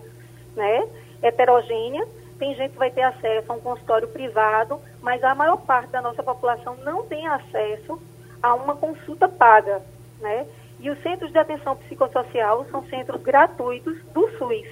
né? 0.55 0.87
Heterogênea. 1.23 2.07
Tem 2.37 2.53
gente 2.55 2.73
que 2.73 2.77
vai 2.77 2.91
ter 2.91 3.01
acesso 3.01 3.51
a 3.51 3.55
um 3.55 3.59
consultório 3.59 4.07
privado, 4.07 4.79
mas 5.01 5.23
a 5.23 5.33
maior 5.33 5.57
parte 5.57 5.89
da 5.89 6.01
nossa 6.01 6.21
população 6.21 6.75
não 6.77 7.03
tem 7.03 7.25
acesso 7.25 7.99
a 8.41 8.53
uma 8.53 8.75
consulta 8.75 9.27
paga, 9.27 9.81
né? 10.19 10.45
E 10.83 10.89
os 10.89 11.01
centros 11.01 11.31
de 11.31 11.39
atenção 11.39 11.77
psicossocial 11.77 12.65
são 12.69 12.83
centros 12.87 13.21
gratuitos 13.21 13.97
do 14.13 14.29
SUS. 14.37 14.67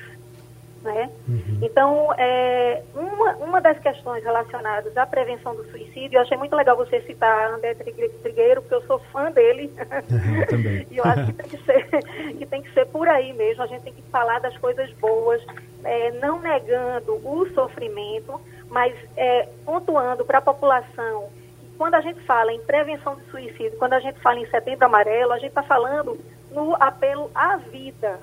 Né? 0.84 1.10
Uhum. 1.26 1.60
Então, 1.62 2.14
é, 2.18 2.84
uma, 2.94 3.36
uma 3.38 3.62
das 3.62 3.80
questões 3.80 4.22
relacionadas 4.22 4.98
à 4.98 5.06
prevenção 5.06 5.56
do 5.56 5.64
suicídio, 5.72 6.18
eu 6.18 6.22
achei 6.22 6.36
muito 6.36 6.54
legal 6.54 6.76
você 6.76 7.00
citar 7.04 7.54
André 7.54 7.76
Trigueiro, 7.76 8.62
porque 8.62 8.76
eu 8.76 8.86
sou 8.88 9.00
fã 9.12 9.32
dele. 9.32 9.72
Uhum, 10.12 10.46
também. 10.48 10.88
e 10.92 10.98
eu 10.98 11.04
acho 11.06 11.28
que 11.28 11.34
tem 11.34 11.48
que, 11.48 11.58
ser, 11.66 11.88
que 12.38 12.46
tem 12.46 12.62
que 12.62 12.74
ser 12.74 12.86
por 12.88 13.08
aí 13.08 13.32
mesmo, 13.32 13.64
a 13.64 13.68
gente 13.68 13.84
tem 13.84 13.94
que 13.94 14.02
falar 14.04 14.40
das 14.40 14.58
coisas 14.58 14.92
boas, 14.94 15.42
é, 15.84 16.12
não 16.20 16.42
negando 16.42 17.14
o 17.26 17.48
sofrimento, 17.54 18.42
mas 18.70 18.94
é, 19.16 19.48
pontuando 19.66 20.26
para 20.26 20.40
a 20.40 20.42
população 20.42 21.30
quando 21.82 21.96
a 21.96 22.02
gente 22.02 22.22
fala 22.26 22.54
em 22.54 22.60
prevenção 22.60 23.16
de 23.16 23.24
suicídio, 23.32 23.76
quando 23.80 23.94
a 23.94 24.00
gente 24.00 24.20
fala 24.20 24.38
em 24.38 24.46
setembro 24.46 24.86
amarelo, 24.86 25.34
a 25.34 25.40
gente 25.40 25.50
está 25.50 25.64
falando 25.64 26.16
no 26.52 26.76
apelo 26.76 27.32
à 27.34 27.58
vida 27.58 28.20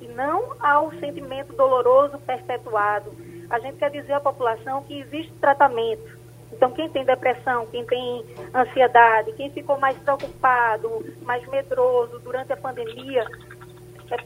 e 0.00 0.08
não 0.08 0.54
ao 0.58 0.90
sentimento 0.92 1.52
doloroso 1.52 2.16
perpetuado. 2.20 3.12
A 3.50 3.58
gente 3.58 3.76
quer 3.76 3.90
dizer 3.90 4.14
à 4.14 4.20
população 4.20 4.82
que 4.84 4.98
existe 4.98 5.30
tratamento. 5.34 6.18
Então, 6.54 6.70
quem 6.70 6.88
tem 6.88 7.04
depressão, 7.04 7.66
quem 7.66 7.84
tem 7.84 8.24
ansiedade, 8.54 9.32
quem 9.32 9.50
ficou 9.50 9.78
mais 9.78 9.98
preocupado, 9.98 11.04
mais 11.20 11.46
medroso 11.48 12.18
durante 12.20 12.50
a 12.54 12.56
pandemia, 12.56 13.26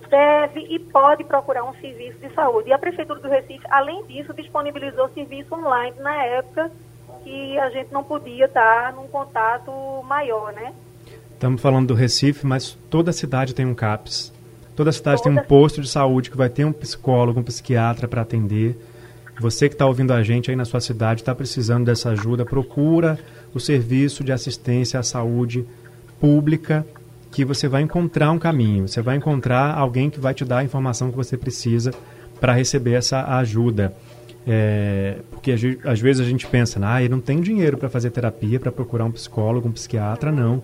deve 0.08 0.60
e 0.60 0.78
pode 0.78 1.24
procurar 1.24 1.64
um 1.64 1.74
serviço 1.74 2.20
de 2.20 2.32
saúde. 2.34 2.68
E 2.68 2.72
a 2.72 2.78
Prefeitura 2.78 3.18
do 3.18 3.28
Recife, 3.28 3.66
além 3.68 4.04
disso, 4.04 4.32
disponibilizou 4.32 5.08
serviço 5.08 5.52
online 5.56 5.98
na 5.98 6.22
época 6.22 6.70
que 7.26 7.58
a 7.58 7.68
gente 7.70 7.92
não 7.92 8.04
podia 8.04 8.44
estar 8.44 8.92
num 8.92 9.08
contato 9.08 9.72
maior, 10.04 10.52
né? 10.52 10.72
Estamos 11.32 11.60
falando 11.60 11.88
do 11.88 11.94
Recife, 11.94 12.46
mas 12.46 12.78
toda 12.88 13.12
cidade 13.12 13.52
tem 13.52 13.66
um 13.66 13.74
CAPS. 13.74 14.32
Toda 14.76 14.92
cidade 14.92 15.20
toda... 15.20 15.34
tem 15.34 15.42
um 15.42 15.44
posto 15.44 15.80
de 15.80 15.88
saúde 15.88 16.30
que 16.30 16.36
vai 16.36 16.48
ter 16.48 16.64
um 16.64 16.72
psicólogo, 16.72 17.40
um 17.40 17.42
psiquiatra 17.42 18.06
para 18.06 18.22
atender. 18.22 18.78
Você 19.40 19.68
que 19.68 19.74
está 19.74 19.84
ouvindo 19.86 20.12
a 20.12 20.22
gente 20.22 20.50
aí 20.50 20.56
na 20.56 20.64
sua 20.64 20.80
cidade, 20.80 21.22
está 21.22 21.34
precisando 21.34 21.84
dessa 21.84 22.10
ajuda, 22.10 22.44
procura 22.46 23.18
o 23.52 23.58
serviço 23.58 24.22
de 24.22 24.30
assistência 24.30 25.00
à 25.00 25.02
saúde 25.02 25.66
pública 26.20 26.86
que 27.32 27.44
você 27.44 27.66
vai 27.66 27.82
encontrar 27.82 28.30
um 28.30 28.38
caminho. 28.38 28.86
Você 28.86 29.02
vai 29.02 29.16
encontrar 29.16 29.76
alguém 29.76 30.08
que 30.08 30.20
vai 30.20 30.32
te 30.32 30.44
dar 30.44 30.58
a 30.58 30.64
informação 30.64 31.10
que 31.10 31.16
você 31.16 31.36
precisa 31.36 31.92
para 32.40 32.52
receber 32.52 32.92
essa 32.92 33.36
ajuda. 33.38 33.92
É, 34.46 35.16
porque 35.30 35.52
às 35.84 36.00
vezes 36.00 36.24
a 36.24 36.28
gente 36.28 36.46
pensa, 36.46 36.78
ah, 36.82 37.02
ele 37.02 37.08
não 37.08 37.20
tem 37.20 37.40
dinheiro 37.40 37.76
para 37.76 37.88
fazer 37.88 38.10
terapia, 38.10 38.60
para 38.60 38.70
procurar 38.70 39.04
um 39.04 39.10
psicólogo, 39.10 39.68
um 39.68 39.72
psiquiatra, 39.72 40.30
não. 40.30 40.62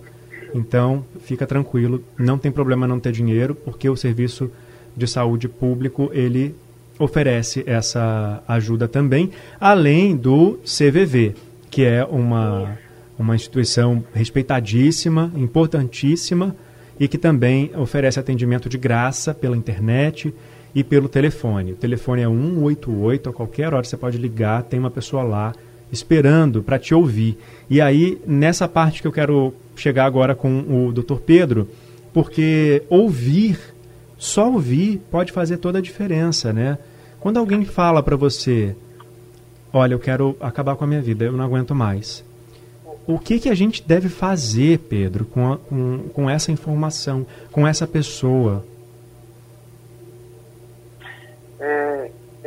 Então, 0.53 1.03
fica 1.21 1.45
tranquilo, 1.45 2.03
não 2.17 2.37
tem 2.37 2.51
problema 2.51 2.87
não 2.87 2.99
ter 2.99 3.11
dinheiro, 3.11 3.53
porque 3.55 3.89
o 3.89 3.97
serviço 3.97 4.49
de 4.95 5.07
saúde 5.07 5.49
público, 5.49 6.09
ele 6.13 6.55
oferece 6.99 7.63
essa 7.65 8.41
ajuda 8.47 8.87
também, 8.87 9.31
além 9.59 10.15
do 10.15 10.59
CVV, 10.63 11.35
que 11.69 11.83
é 11.83 12.05
uma, 12.05 12.77
uma 13.17 13.35
instituição 13.35 14.03
respeitadíssima, 14.13 15.31
importantíssima, 15.35 16.55
e 16.99 17.07
que 17.07 17.17
também 17.17 17.71
oferece 17.75 18.19
atendimento 18.19 18.69
de 18.69 18.77
graça 18.77 19.33
pela 19.33 19.57
internet, 19.57 20.33
e 20.75 20.83
pelo 20.83 21.07
telefone. 21.07 21.73
O 21.73 21.75
telefone 21.75 22.21
é 22.21 22.27
188, 22.27 23.29
a 23.29 23.33
qualquer 23.33 23.73
hora 23.73 23.83
você 23.83 23.97
pode 23.97 24.17
ligar, 24.17 24.63
tem 24.63 24.79
uma 24.79 24.91
pessoa 24.91 25.23
lá 25.23 25.53
esperando 25.91 26.63
para 26.63 26.79
te 26.79 26.93
ouvir. 26.93 27.37
E 27.69 27.79
aí, 27.79 28.19
nessa 28.25 28.67
parte 28.67 29.01
que 29.01 29.07
eu 29.07 29.11
quero 29.11 29.53
chegar 29.75 30.05
agora 30.05 30.33
com 30.33 30.87
o 30.87 30.91
Dr. 30.91 31.17
Pedro, 31.17 31.69
porque 32.11 32.83
ouvir, 32.89 33.59
só 34.17 34.51
ouvir 34.51 35.01
pode 35.11 35.31
fazer 35.31 35.57
toda 35.57 35.77
a 35.77 35.81
diferença, 35.81 36.51
né? 36.51 36.77
Quando 37.19 37.37
alguém 37.37 37.63
fala 37.63 38.01
para 38.01 38.15
você, 38.15 38.75
olha, 39.71 39.93
eu 39.93 39.99
quero 39.99 40.35
acabar 40.41 40.75
com 40.75 40.83
a 40.83 40.87
minha 40.87 41.01
vida, 41.01 41.25
eu 41.25 41.33
não 41.33 41.45
aguento 41.45 41.75
mais. 41.75 42.23
O 43.05 43.19
que, 43.19 43.39
que 43.39 43.49
a 43.49 43.55
gente 43.55 43.83
deve 43.85 44.09
fazer, 44.09 44.79
Pedro, 44.79 45.25
com, 45.25 45.53
a, 45.53 45.57
com, 45.57 45.99
com 46.13 46.29
essa 46.29 46.51
informação, 46.51 47.25
com 47.51 47.67
essa 47.67 47.85
pessoa? 47.85 48.65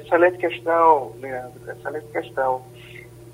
Excelente 0.07 0.39
questão, 0.39 1.13
Leandro, 1.19 1.61
excelente 1.69 2.07
questão. 2.13 2.65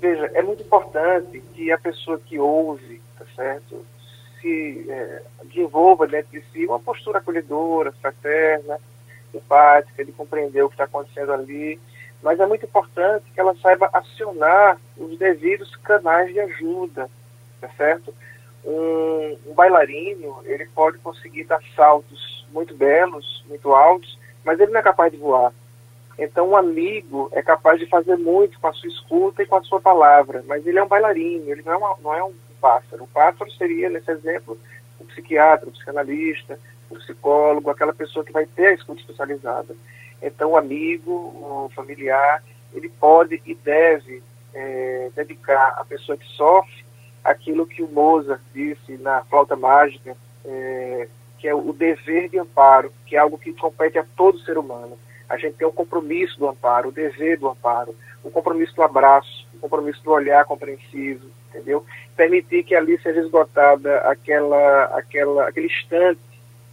Veja, 0.01 0.25
é 0.33 0.41
muito 0.41 0.63
importante 0.63 1.39
que 1.53 1.71
a 1.71 1.77
pessoa 1.77 2.19
que 2.19 2.39
ouve, 2.39 2.99
tá 3.15 3.25
certo, 3.35 3.85
se 4.41 4.83
é, 4.89 5.21
desenvolva 5.45 6.07
dentro 6.07 6.31
de 6.31 6.43
si 6.47 6.65
uma 6.65 6.79
postura 6.79 7.19
acolhedora, 7.19 7.91
fraterna, 7.91 8.79
empática, 9.31 10.03
de 10.03 10.11
compreender 10.13 10.63
o 10.63 10.67
que 10.67 10.73
está 10.73 10.85
acontecendo 10.85 11.31
ali, 11.31 11.79
mas 12.23 12.39
é 12.39 12.45
muito 12.47 12.65
importante 12.65 13.25
que 13.31 13.39
ela 13.39 13.55
saiba 13.57 13.87
acionar 13.93 14.79
os 14.97 15.15
devidos 15.19 15.75
canais 15.75 16.33
de 16.33 16.39
ajuda, 16.39 17.07
tá 17.61 17.69
certo? 17.77 18.11
Um, 18.65 19.37
um 19.45 19.53
bailarino, 19.53 20.41
ele 20.43 20.65
pode 20.73 20.97
conseguir 20.97 21.43
dar 21.43 21.61
saltos 21.75 22.47
muito 22.51 22.75
belos, 22.75 23.45
muito 23.47 23.71
altos, 23.75 24.17
mas 24.43 24.59
ele 24.59 24.71
não 24.71 24.79
é 24.79 24.83
capaz 24.83 25.11
de 25.11 25.19
voar. 25.19 25.53
Então, 26.17 26.49
um 26.49 26.55
amigo 26.55 27.29
é 27.31 27.41
capaz 27.41 27.79
de 27.79 27.87
fazer 27.87 28.15
muito 28.17 28.59
com 28.59 28.67
a 28.67 28.73
sua 28.73 28.89
escuta 28.89 29.41
e 29.41 29.45
com 29.45 29.55
a 29.55 29.63
sua 29.63 29.81
palavra, 29.81 30.43
mas 30.47 30.65
ele 30.65 30.77
é 30.77 30.83
um 30.83 30.87
bailarino, 30.87 31.49
ele 31.49 31.63
não 31.63 31.73
é, 31.73 31.77
uma, 31.77 31.97
não 32.01 32.13
é 32.13 32.23
um 32.23 32.33
pássaro. 32.61 33.03
O 33.03 33.07
pássaro 33.07 33.51
seria, 33.51 33.89
nesse 33.89 34.11
exemplo, 34.11 34.57
o 34.99 35.05
psiquiatra, 35.05 35.67
o 35.67 35.71
psicanalista, 35.71 36.59
o 36.89 36.95
psicólogo, 36.95 37.69
aquela 37.69 37.93
pessoa 37.93 38.23
que 38.23 38.31
vai 38.31 38.45
ter 38.45 38.67
a 38.67 38.73
escuta 38.73 39.01
especializada. 39.01 39.75
Então, 40.21 40.51
o 40.51 40.57
amigo, 40.57 41.11
o 41.11 41.71
familiar, 41.75 42.43
ele 42.73 42.89
pode 42.89 43.41
e 43.45 43.55
deve 43.55 44.21
é, 44.53 45.09
dedicar 45.15 45.69
à 45.79 45.83
pessoa 45.83 46.17
que 46.17 46.27
sofre 46.27 46.85
aquilo 47.23 47.65
que 47.65 47.81
o 47.81 47.87
Mozart 47.87 48.41
disse 48.53 48.97
na 48.97 49.23
flauta 49.23 49.55
mágica, 49.55 50.15
é, 50.45 51.07
que 51.39 51.47
é 51.47 51.55
o 51.55 51.73
dever 51.73 52.29
de 52.29 52.37
amparo, 52.37 52.93
que 53.05 53.15
é 53.15 53.19
algo 53.19 53.37
que 53.37 53.51
compete 53.53 53.97
a 53.97 54.05
todo 54.15 54.39
ser 54.39 54.57
humano 54.57 54.97
a 55.29 55.37
gente 55.37 55.55
tem 55.55 55.67
o 55.67 55.71
compromisso 55.71 56.37
do 56.37 56.47
amparo, 56.47 56.89
o 56.89 56.91
dever 56.91 57.37
do 57.37 57.49
amparo, 57.49 57.95
o 58.23 58.31
compromisso 58.31 58.75
do 58.75 58.83
abraço, 58.83 59.47
o 59.53 59.59
compromisso 59.59 60.03
do 60.03 60.11
olhar 60.11 60.45
compreensivo, 60.45 61.25
entendeu? 61.49 61.85
Permitir 62.15 62.63
que 62.63 62.75
ali 62.75 62.99
seja 62.99 63.21
esgotada 63.21 63.99
aquela, 63.99 64.85
aquela, 64.97 65.47
aquele 65.47 65.67
instante 65.67 66.19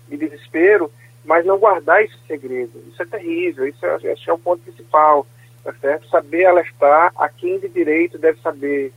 de 0.08 0.16
desespero, 0.16 0.90
mas 1.24 1.44
não 1.44 1.58
guardar 1.58 2.02
esse 2.02 2.16
segredo. 2.26 2.82
Isso 2.88 3.02
é 3.02 3.06
terrível, 3.06 3.66
isso 3.66 3.84
é, 3.84 3.96
esse 4.12 4.28
é 4.28 4.32
o 4.32 4.38
ponto 4.38 4.62
principal, 4.62 5.26
tá 5.62 5.72
certo? 5.74 6.08
Saber 6.08 6.46
alertar 6.46 7.12
a 7.16 7.28
quem 7.28 7.58
de 7.58 7.68
direito 7.68 8.18
deve 8.18 8.40
saber 8.40 8.92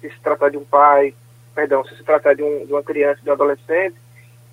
se 0.00 0.10
se 0.10 0.20
tratar 0.20 0.50
de 0.50 0.56
um 0.56 0.64
pai, 0.64 1.14
perdão, 1.54 1.84
se 1.84 1.96
se 1.96 2.04
tratar 2.04 2.34
de, 2.34 2.42
um, 2.42 2.66
de 2.66 2.72
uma 2.72 2.82
criança, 2.82 3.20
de 3.22 3.28
um 3.28 3.32
adolescente, 3.32 3.96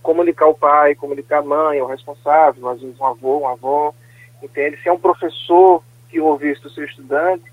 comunicar 0.02 0.48
o 0.48 0.54
pai, 0.54 0.96
comunicar 0.96 1.40
a 1.40 1.44
mãe, 1.44 1.82
o 1.82 1.88
responsável, 1.88 2.68
às 2.70 2.80
vezes 2.80 3.00
um 3.00 3.06
avô, 3.06 3.40
uma 3.40 3.54
avó, 3.54 3.94
entende? 4.42 4.78
Se 4.82 4.90
é 4.90 4.94
um 4.94 5.00
professor 5.00 5.84
que 6.10 6.20
ouve 6.20 6.52
isso 6.52 6.64
do 6.64 6.70
seu 6.70 6.86
estudante, 6.86 7.44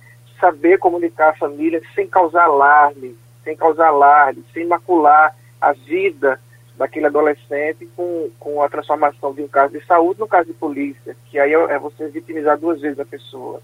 saber 0.41 0.79
comunicar 0.79 1.31
a 1.31 1.37
família 1.37 1.81
sem 1.95 2.07
causar 2.07 2.45
alarme, 2.45 3.17
sem 3.45 3.57
causar 3.57 3.89
alarme, 3.89 4.45
sem 4.53 4.67
macular 4.67 5.35
a 5.61 5.73
vida 5.73 6.41
daquele 6.77 7.07
adolescente 7.07 7.89
com, 7.95 8.31
com 8.39 8.63
a 8.63 8.69
transformação 8.69 9.33
de 9.33 9.43
um 9.43 9.49
caso 9.49 9.73
de 9.73 9.85
saúde 9.85 10.21
no 10.21 10.27
caso 10.27 10.49
de 10.49 10.55
polícia, 10.55 11.17
que 11.27 11.39
aí 11.39 11.53
é, 11.53 11.57
é 11.57 11.79
você 11.79 12.09
vitimizar 12.09 12.59
duas 12.59 12.81
vezes 12.81 12.99
a 12.99 13.05
pessoa, 13.05 13.63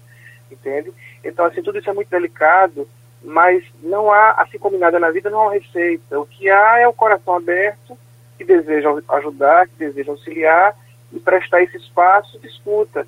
entende? 0.49 0.93
Então, 1.23 1.45
assim, 1.45 1.61
tudo 1.61 1.79
isso 1.79 1.89
é 1.89 1.93
muito 1.93 2.09
delicado, 2.09 2.87
mas 3.21 3.63
não 3.83 4.11
há, 4.11 4.31
assim 4.31 4.57
como 4.57 4.77
nada 4.77 4.99
na 4.99 5.11
vida, 5.11 5.29
não 5.29 5.39
há 5.39 5.43
uma 5.43 5.53
receita. 5.53 6.19
O 6.19 6.25
que 6.25 6.49
há 6.49 6.79
é 6.79 6.87
o 6.87 6.93
coração 6.93 7.35
aberto, 7.35 7.97
que 8.37 8.45
deseja 8.45 8.89
ajudar, 9.09 9.67
que 9.67 9.75
deseja 9.75 10.11
auxiliar 10.11 10.73
e 11.11 11.19
prestar 11.19 11.61
esse 11.63 11.77
espaço 11.77 12.39
de 12.39 12.47
escuta. 12.47 13.05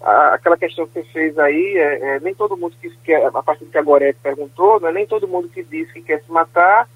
aquela 0.00 0.56
questão 0.56 0.86
que 0.86 0.94
você 0.94 1.02
fez 1.04 1.38
aí, 1.38 1.76
é, 1.76 2.16
é, 2.16 2.20
nem 2.20 2.34
todo 2.34 2.56
mundo 2.56 2.74
que 2.80 2.90
quer, 3.04 3.24
a 3.26 3.42
partir 3.42 3.64
do 3.64 3.70
que 3.70 3.78
a 3.78 3.82
Gorete 3.82 4.18
perguntou, 4.22 4.80
não 4.80 4.88
é 4.88 4.92
nem 4.92 5.06
todo 5.06 5.28
mundo 5.28 5.48
que 5.48 5.62
diz 5.62 5.90
que 5.92 6.02
quer 6.02 6.22
se 6.22 6.30
matar 6.30 6.88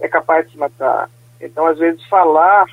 é 0.00 0.08
capaz 0.08 0.46
de 0.46 0.52
se 0.52 0.58
matar. 0.58 1.08
Então, 1.40 1.66
às 1.66 1.78
vezes, 1.78 2.04
falar 2.06 2.66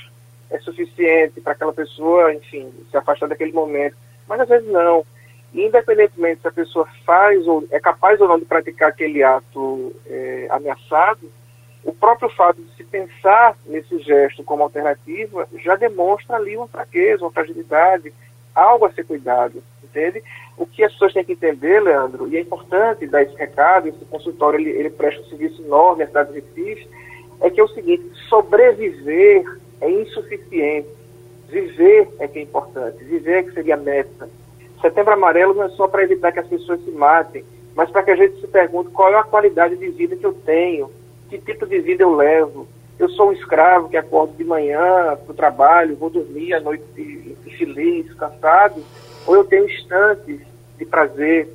é 0.50 0.60
suficiente 0.60 1.40
para 1.40 1.54
aquela 1.54 1.74
pessoa, 1.74 2.34
enfim, 2.34 2.70
se 2.90 2.98
afastar 2.98 3.28
daquele 3.28 3.54
momento. 3.54 3.96
Mas 4.28 4.42
às 4.42 4.50
vezes 4.50 4.68
não. 4.70 5.06
E, 5.54 5.66
independentemente 5.66 6.42
se 6.42 6.48
a 6.48 6.52
pessoa 6.52 6.88
faz 7.06 7.48
ou 7.48 7.66
é 7.72 7.80
capaz 7.80 8.20
ou 8.20 8.28
não 8.28 8.40
de 8.40 8.46
praticar 8.46 8.90
aquele 8.90 9.24
ato 9.24 9.94
é, 10.06 10.48
ameaçado, 10.50 11.32
o 11.84 11.92
próprio 11.92 12.30
fato 12.30 12.62
de 12.62 12.76
se 12.76 12.84
pensar 12.84 13.58
nesse 13.66 13.98
gesto 14.00 14.44
como 14.44 14.64
alternativa 14.64 15.48
já 15.64 15.76
demonstra 15.76 16.36
ali 16.36 16.56
uma 16.56 16.68
fraqueza, 16.68 17.24
uma 17.24 17.32
fragilidade, 17.32 18.14
algo 18.54 18.86
a 18.86 18.92
ser 18.92 19.06
cuidado, 19.06 19.64
entende? 19.84 20.24
O 20.58 20.66
que 20.66 20.84
as 20.84 20.92
pessoas 20.94 21.14
têm 21.14 21.24
que 21.24 21.34
entender, 21.34 21.82
Leandro, 21.82 22.28
e 22.28 22.38
é 22.38 22.42
importante 22.42 23.08
dar 23.08 23.24
esse 23.24 23.36
recado, 23.36 23.88
esse 23.88 24.06
consultório 24.06 24.60
ele, 24.60 24.70
ele 24.72 24.90
presta 24.90 25.22
um 25.22 25.26
serviço 25.26 25.62
enorme 25.64 26.04
à 26.04 26.08
cidade 26.08 26.34
de 26.34 26.42
é 27.42 27.50
que 27.50 27.60
é 27.60 27.64
o 27.64 27.68
seguinte, 27.68 28.04
sobreviver 28.30 29.44
é 29.82 29.90
insuficiente, 29.90 30.88
viver 31.50 32.08
é 32.20 32.28
que 32.28 32.40
é 32.40 32.42
importante, 32.44 33.04
viver 33.04 33.40
é 33.40 33.44
que 33.44 33.54
seria 33.54 33.74
a 33.74 33.78
meta. 33.78 34.30
Setembro 34.80 35.14
Amarelo 35.14 35.56
não 35.56 35.64
é 35.64 35.70
só 35.70 35.88
para 35.88 36.04
evitar 36.04 36.32
que 36.32 36.40
as 36.40 36.48
pessoas 36.48 36.84
se 36.84 36.92
matem, 36.92 37.44
mas 37.76 37.90
para 37.90 38.04
que 38.04 38.12
a 38.12 38.16
gente 38.16 38.40
se 38.40 38.48
pergunte 38.48 38.92
qual 38.92 39.12
é 39.12 39.18
a 39.18 39.24
qualidade 39.24 39.76
de 39.76 39.90
vida 39.90 40.16
que 40.16 40.26
eu 40.26 40.34
tenho, 40.34 40.92
que 41.32 41.40
tipo 41.40 41.66
de 41.66 41.80
vida 41.80 42.04
eu 42.04 42.14
levo. 42.14 42.68
Eu 43.00 43.10
sou 43.10 43.30
um 43.30 43.32
escravo 43.32 43.88
que 43.88 43.96
acordo 43.96 44.36
de 44.36 44.44
manhã 44.44 45.16
para 45.16 45.32
o 45.32 45.34
trabalho, 45.34 45.96
vou 45.96 46.10
dormir 46.10 46.54
à 46.54 46.60
noite 46.60 46.84
feliz, 47.58 48.14
cansado, 48.16 48.84
ou 49.26 49.36
eu 49.36 49.44
tenho 49.46 49.66
instantes 49.66 50.42
de 50.78 50.86
prazer, 50.86 51.48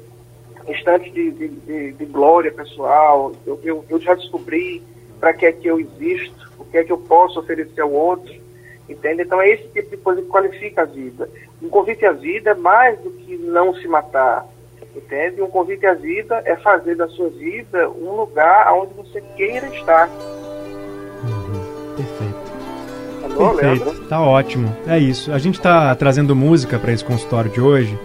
instantes 0.67 1.13
de, 1.13 1.31
de, 1.31 1.49
de, 1.49 1.93
de 1.93 2.05
glória 2.07 2.51
pessoal. 2.51 3.33
Eu, 3.47 3.61
eu, 3.63 3.85
eu 3.89 4.01
já 4.01 4.15
descobri 4.15 4.83
para 5.21 5.35
que 5.35 5.45
é 5.45 5.53
que 5.53 5.69
eu 5.69 5.79
existo, 5.79 6.51
o 6.59 6.65
que 6.65 6.79
é 6.79 6.85
que 6.85 6.91
eu 6.91 6.99
posso 6.99 7.39
oferecer 7.39 7.83
ao 7.83 7.93
outro, 7.93 8.35
entende? 8.89 9.23
Então 9.23 9.41
é 9.41 9.51
esse 9.51 9.69
tipo 9.69 9.91
de 9.91 9.99
coisa 9.99 10.23
que 10.23 10.29
qualifica 10.29 10.83
a 10.83 10.87
vida. 10.87 11.29
Um 11.63 11.69
convite 11.69 12.05
à 12.07 12.13
vida 12.13 12.51
é 12.51 12.55
mais 12.55 12.99
do 13.01 13.11
que 13.11 13.37
não 13.37 13.75
se 13.75 13.87
matar, 13.87 14.47
entende? 14.97 15.43
Um 15.43 15.49
convite 15.49 15.87
à 15.87 15.95
vida 15.95 16.43
é 16.45 16.57
fazer 16.57 16.97
da 16.97 17.09
sua 17.09 17.29
vida 17.31 17.89
um 17.91 18.17
lugar 18.17 18.73
onde 18.75 18.95
você 18.95 19.21
queira 19.37 19.69
estar. 19.69 20.09
Uhum. 21.23 21.95
Perfeito. 21.97 22.47
Alô, 23.25 23.55
Perfeito, 23.55 23.85
Leandro? 23.85 24.09
tá 24.09 24.21
ótimo. 24.21 24.77
É 24.87 24.99
isso. 24.99 25.33
A 25.33 25.39
gente 25.39 25.57
está 25.57 25.95
trazendo 25.95 26.35
música 26.35 26.79
para 26.79 26.93
esse 26.93 27.05
consultório 27.05 27.51
de 27.51 27.61
hoje, 27.61 27.99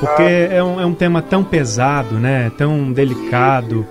porque 0.00 0.22
ah. 0.22 0.54
é, 0.54 0.62
um, 0.62 0.80
é 0.80 0.86
um 0.86 0.94
tema 0.94 1.20
tão 1.20 1.44
pesado, 1.44 2.16
né? 2.16 2.50
Tão 2.56 2.92
delicado, 2.92 3.86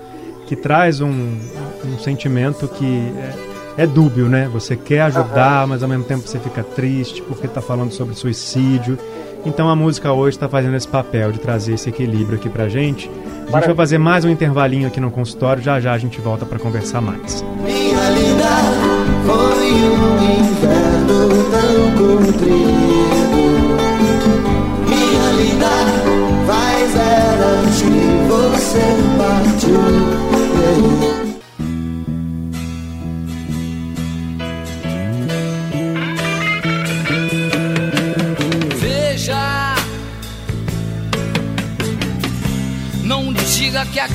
que 0.46 0.56
traz 0.56 1.00
um, 1.00 1.38
um 1.84 1.98
sentimento 1.98 2.66
que 2.68 3.12
é, 3.76 3.82
é, 3.82 3.86
dúbio, 3.86 4.28
né? 4.28 4.48
Você 4.50 4.76
quer 4.76 5.02
ajudar, 5.02 5.66
mas 5.66 5.82
ao 5.82 5.88
mesmo 5.88 6.04
tempo 6.04 6.26
você 6.26 6.38
fica 6.38 6.62
triste 6.62 7.22
porque 7.22 7.46
está 7.46 7.60
falando 7.60 7.92
sobre 7.92 8.14
suicídio. 8.14 8.98
Então 9.48 9.68
a 9.70 9.74
música 9.74 10.12
hoje 10.12 10.36
está 10.36 10.46
fazendo 10.46 10.76
esse 10.76 10.86
papel 10.86 11.32
de 11.32 11.40
trazer 11.40 11.72
esse 11.72 11.88
equilíbrio 11.88 12.38
aqui 12.38 12.50
pra 12.50 12.68
gente. 12.68 13.10
A 13.50 13.56
gente 13.56 13.66
vai 13.66 13.74
fazer 13.74 13.96
mais 13.96 14.22
um 14.22 14.28
intervalinho 14.28 14.86
aqui 14.86 15.00
no 15.00 15.10
consultório, 15.10 15.62
já 15.62 15.80
já 15.80 15.94
a 15.94 15.98
gente 15.98 16.20
volta 16.20 16.44
para 16.44 16.58
conversar 16.58 17.00
mais. 17.00 17.42
Minha 17.64 18.10
linda, 18.10 18.44
foi 19.24 19.72
um 19.72 20.18
inverno 20.38 21.30
tão 21.50 21.90
comprido. 21.96 23.40
Minha 24.86 25.32
linda, 25.32 25.70
faz 26.46 26.94
eras 26.94 27.80
que 27.80 27.88
você 28.28 28.84
partiu. 29.16 29.80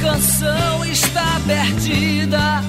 Canção 0.01 0.86
está 0.86 1.39
perdida. 1.45 2.62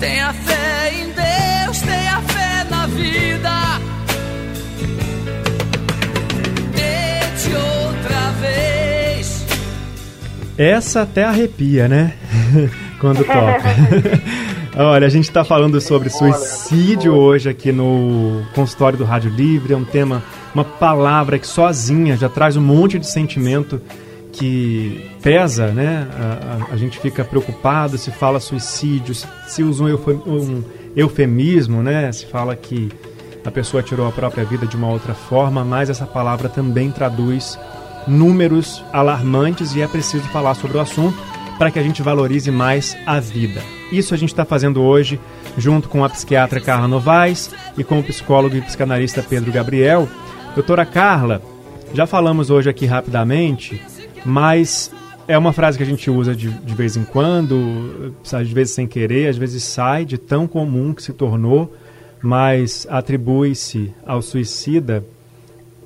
Tenha 0.00 0.32
fé 0.32 0.92
em 0.94 1.06
Deus, 1.06 1.80
tenha 1.80 2.20
fé 2.22 2.64
na 2.70 2.86
vida. 2.86 3.80
Tente 6.72 7.54
outra 7.56 8.30
vez. 8.40 9.46
Essa 10.56 11.02
até 11.02 11.24
arrepia, 11.24 11.88
né? 11.88 12.14
Quando 13.00 13.24
toca. 13.24 13.62
Olha, 14.80 15.06
a 15.06 15.10
gente 15.10 15.24
está 15.24 15.42
falando 15.42 15.80
sobre 15.80 16.08
suicídio 16.08 17.12
hoje 17.12 17.48
aqui 17.48 17.72
no 17.72 18.42
consultório 18.54 18.96
do 18.96 19.04
Rádio 19.04 19.30
Livre. 19.30 19.72
É 19.72 19.76
um 19.76 19.84
tema 19.84 20.22
uma 20.54 20.64
palavra 20.64 21.38
que 21.38 21.46
sozinha 21.46 22.16
já 22.16 22.28
traz 22.28 22.56
um 22.56 22.60
monte 22.60 22.98
de 22.98 23.06
sentimento 23.06 23.80
que 24.32 25.10
pesa, 25.22 25.68
né? 25.68 26.06
A, 26.16 26.70
a, 26.70 26.74
a 26.74 26.76
gente 26.76 26.98
fica 26.98 27.24
preocupado 27.24 27.98
se 27.98 28.10
fala 28.10 28.38
suicídio, 28.40 29.14
se, 29.14 29.26
se 29.46 29.62
usa 29.62 29.84
um, 29.84 29.88
um 30.26 30.64
eufemismo, 30.94 31.82
né? 31.82 32.10
Se 32.12 32.26
fala 32.26 32.54
que 32.54 32.88
a 33.44 33.50
pessoa 33.50 33.82
tirou 33.82 34.06
a 34.06 34.12
própria 34.12 34.44
vida 34.44 34.66
de 34.66 34.76
uma 34.76 34.88
outra 34.88 35.14
forma, 35.14 35.64
mas 35.64 35.90
essa 35.90 36.06
palavra 36.06 36.48
também 36.48 36.90
traduz 36.90 37.58
números 38.06 38.84
alarmantes 38.92 39.74
e 39.74 39.82
é 39.82 39.86
preciso 39.86 40.24
falar 40.28 40.54
sobre 40.54 40.76
o 40.76 40.80
assunto 40.80 41.18
para 41.58 41.70
que 41.70 41.78
a 41.78 41.82
gente 41.82 42.02
valorize 42.02 42.50
mais 42.50 42.96
a 43.04 43.18
vida. 43.18 43.60
Isso 43.90 44.14
a 44.14 44.16
gente 44.16 44.30
está 44.30 44.44
fazendo 44.44 44.82
hoje 44.82 45.18
junto 45.56 45.88
com 45.88 46.04
a 46.04 46.08
psiquiatra 46.08 46.60
Carla 46.60 46.86
Novaes 46.86 47.50
e 47.76 47.82
com 47.82 47.98
o 47.98 48.04
psicólogo 48.04 48.54
e 48.54 48.62
psicanalista 48.62 49.22
Pedro 49.22 49.50
Gabriel. 49.50 50.08
Doutora 50.58 50.84
Carla, 50.84 51.40
já 51.94 52.04
falamos 52.04 52.50
hoje 52.50 52.68
aqui 52.68 52.84
rapidamente, 52.84 53.80
mas 54.26 54.92
é 55.28 55.38
uma 55.38 55.52
frase 55.52 55.78
que 55.78 55.84
a 55.84 55.86
gente 55.86 56.10
usa 56.10 56.34
de, 56.34 56.50
de 56.50 56.74
vez 56.74 56.96
em 56.96 57.04
quando, 57.04 58.12
às 58.24 58.50
vezes 58.50 58.74
sem 58.74 58.84
querer, 58.84 59.28
às 59.28 59.36
vezes 59.36 59.62
sai 59.62 60.04
de 60.04 60.18
tão 60.18 60.48
comum 60.48 60.92
que 60.92 61.00
se 61.00 61.12
tornou, 61.12 61.72
mas 62.20 62.88
atribui-se 62.90 63.94
ao 64.04 64.20
suicida 64.20 65.04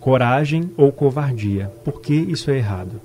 coragem 0.01 0.73
ou 0.79 0.91
covardia. 0.91 1.71
Por 1.85 2.01
que 2.01 2.15
isso 2.15 2.51
é 2.51 2.57
errado? 2.57 2.99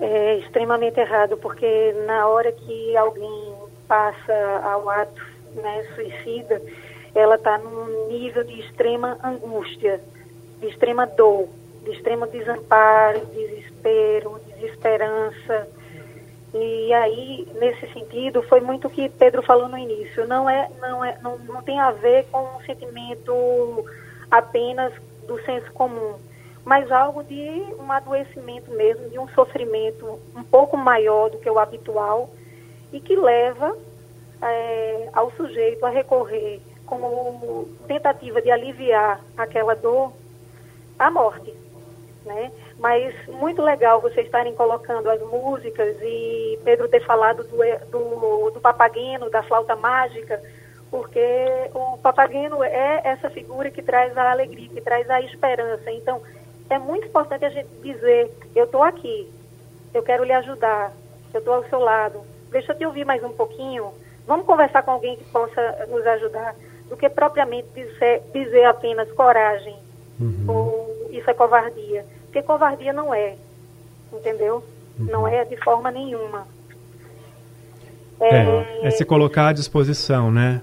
É 0.00 0.38
extremamente 0.38 0.98
errado, 0.98 1.36
porque 1.36 1.94
na 2.06 2.26
hora 2.26 2.50
que 2.52 2.96
alguém 2.96 3.52
passa 3.86 4.32
ao 4.64 4.88
ato 4.88 5.22
né, 5.56 5.84
suicida, 5.94 6.62
ela 7.16 7.36
está 7.36 7.56
num 7.56 8.08
nível 8.08 8.44
de 8.44 8.60
extrema 8.60 9.18
angústia, 9.24 10.00
de 10.60 10.66
extrema 10.66 11.06
dor, 11.06 11.48
de 11.82 11.92
extremo 11.92 12.26
desamparo, 12.26 13.24
desespero, 13.26 14.38
desesperança. 14.48 15.66
E 16.52 16.92
aí, 16.92 17.48
nesse 17.54 17.90
sentido, 17.92 18.42
foi 18.42 18.60
muito 18.60 18.88
o 18.88 18.90
que 18.90 19.08
Pedro 19.08 19.42
falou 19.42 19.66
no 19.66 19.78
início. 19.78 20.26
Não 20.26 20.48
é, 20.48 20.68
não 20.78 21.02
é, 21.02 21.18
não, 21.22 21.38
não 21.38 21.62
tem 21.62 21.80
a 21.80 21.90
ver 21.90 22.26
com 22.30 22.42
um 22.42 22.60
sentimento 22.66 23.32
apenas 24.30 24.92
do 25.26 25.40
senso 25.42 25.72
comum, 25.72 26.16
mas 26.64 26.92
algo 26.92 27.24
de 27.24 27.64
um 27.78 27.90
adoecimento 27.90 28.70
mesmo, 28.72 29.08
de 29.08 29.18
um 29.18 29.28
sofrimento 29.28 30.18
um 30.36 30.44
pouco 30.44 30.76
maior 30.76 31.30
do 31.30 31.38
que 31.38 31.48
o 31.48 31.58
habitual 31.58 32.28
e 32.92 33.00
que 33.00 33.16
leva 33.16 33.76
é, 34.42 35.08
ao 35.12 35.30
sujeito 35.32 35.84
a 35.84 35.90
recorrer 35.90 36.60
como 36.86 37.68
tentativa 37.86 38.40
de 38.40 38.50
aliviar 38.50 39.20
aquela 39.36 39.74
dor, 39.74 40.12
a 40.98 41.10
morte, 41.10 41.52
né? 42.24 42.50
Mas 42.78 43.14
muito 43.26 43.62
legal 43.62 44.00
vocês 44.00 44.26
estarem 44.26 44.54
colocando 44.54 45.10
as 45.10 45.20
músicas 45.22 45.96
e 46.02 46.58
Pedro 46.64 46.88
ter 46.88 47.04
falado 47.04 47.44
do, 47.44 47.56
do, 47.90 48.50
do 48.50 48.60
papagueno, 48.60 49.30
da 49.30 49.42
flauta 49.42 49.74
mágica, 49.74 50.40
porque 50.90 51.20
o 51.74 51.98
papagueno 51.98 52.62
é 52.62 53.00
essa 53.04 53.30
figura 53.30 53.70
que 53.70 53.82
traz 53.82 54.16
a 54.16 54.30
alegria, 54.30 54.68
que 54.68 54.80
traz 54.80 55.08
a 55.10 55.20
esperança. 55.22 55.90
Então, 55.90 56.22
é 56.68 56.78
muito 56.78 57.06
importante 57.06 57.44
a 57.44 57.50
gente 57.50 57.68
dizer, 57.82 58.30
eu 58.54 58.64
estou 58.64 58.82
aqui, 58.82 59.30
eu 59.94 60.02
quero 60.02 60.24
lhe 60.24 60.32
ajudar, 60.32 60.92
eu 61.32 61.38
estou 61.38 61.54
ao 61.54 61.64
seu 61.64 61.78
lado, 61.78 62.20
deixa 62.50 62.72
eu 62.72 62.78
te 62.78 62.86
ouvir 62.86 63.04
mais 63.04 63.22
um 63.22 63.32
pouquinho, 63.32 63.92
vamos 64.26 64.46
conversar 64.46 64.82
com 64.82 64.90
alguém 64.90 65.16
que 65.16 65.24
possa 65.24 65.86
nos 65.88 66.06
ajudar, 66.06 66.54
do 66.88 66.96
que 66.96 67.08
propriamente 67.08 67.68
dizer, 67.74 68.22
dizer 68.32 68.64
apenas 68.64 69.10
coragem, 69.12 69.76
uhum. 70.20 70.44
ou 70.48 71.08
isso 71.10 71.28
é 71.28 71.34
covardia. 71.34 72.04
Porque 72.24 72.42
covardia 72.42 72.92
não 72.92 73.14
é, 73.14 73.34
entendeu? 74.12 74.62
Uhum. 74.98 75.06
Não 75.06 75.28
é 75.28 75.44
de 75.44 75.56
forma 75.56 75.90
nenhuma. 75.90 76.46
É, 78.20 78.36
é, 78.36 78.86
é, 78.86 78.90
se 78.90 79.04
colocar 79.04 79.48
à 79.48 79.52
disposição, 79.52 80.30
né? 80.30 80.62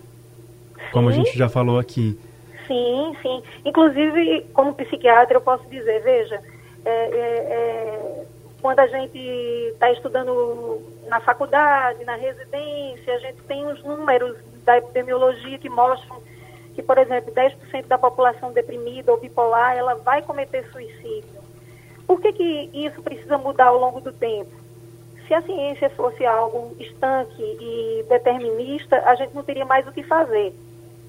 Como 0.91 1.11
sim, 1.11 1.21
a 1.21 1.23
gente 1.23 1.37
já 1.37 1.49
falou 1.49 1.77
aqui. 1.77 2.19
Sim, 2.67 3.15
sim. 3.21 3.43
Inclusive, 3.65 4.45
como 4.53 4.73
psiquiatra, 4.73 5.37
eu 5.37 5.41
posso 5.41 5.67
dizer, 5.69 6.01
veja, 6.01 6.39
é, 6.85 6.89
é, 6.89 7.17
é 7.19 8.23
quando 8.63 8.79
a 8.79 8.87
gente 8.87 9.17
está 9.73 9.91
estudando 9.91 10.81
na 11.07 11.19
faculdade, 11.19 12.03
na 12.05 12.15
residência, 12.15 13.13
a 13.13 13.19
gente 13.19 13.41
tem 13.43 13.65
os 13.67 13.83
números 13.83 14.37
da 14.63 14.77
epidemiologia 14.77 15.57
que 15.57 15.69
mostram 15.69 16.21
que, 16.73 16.81
por 16.81 16.97
exemplo, 16.97 17.33
10% 17.33 17.85
da 17.85 17.97
população 17.97 18.51
deprimida 18.51 19.11
ou 19.11 19.19
bipolar, 19.19 19.75
ela 19.75 19.95
vai 19.95 20.21
cometer 20.21 20.67
suicídio. 20.71 21.41
Por 22.07 22.19
que, 22.19 22.33
que 22.33 22.69
isso 22.73 23.01
precisa 23.01 23.37
mudar 23.37 23.65
ao 23.65 23.77
longo 23.77 24.01
do 24.01 24.11
tempo? 24.11 24.51
Se 25.27 25.33
a 25.33 25.41
ciência 25.41 25.89
fosse 25.91 26.25
algo 26.25 26.75
estanque 26.79 27.41
e 27.41 28.05
determinista, 28.09 28.97
a 29.05 29.15
gente 29.15 29.33
não 29.33 29.43
teria 29.43 29.65
mais 29.65 29.87
o 29.87 29.91
que 29.91 30.03
fazer, 30.03 30.53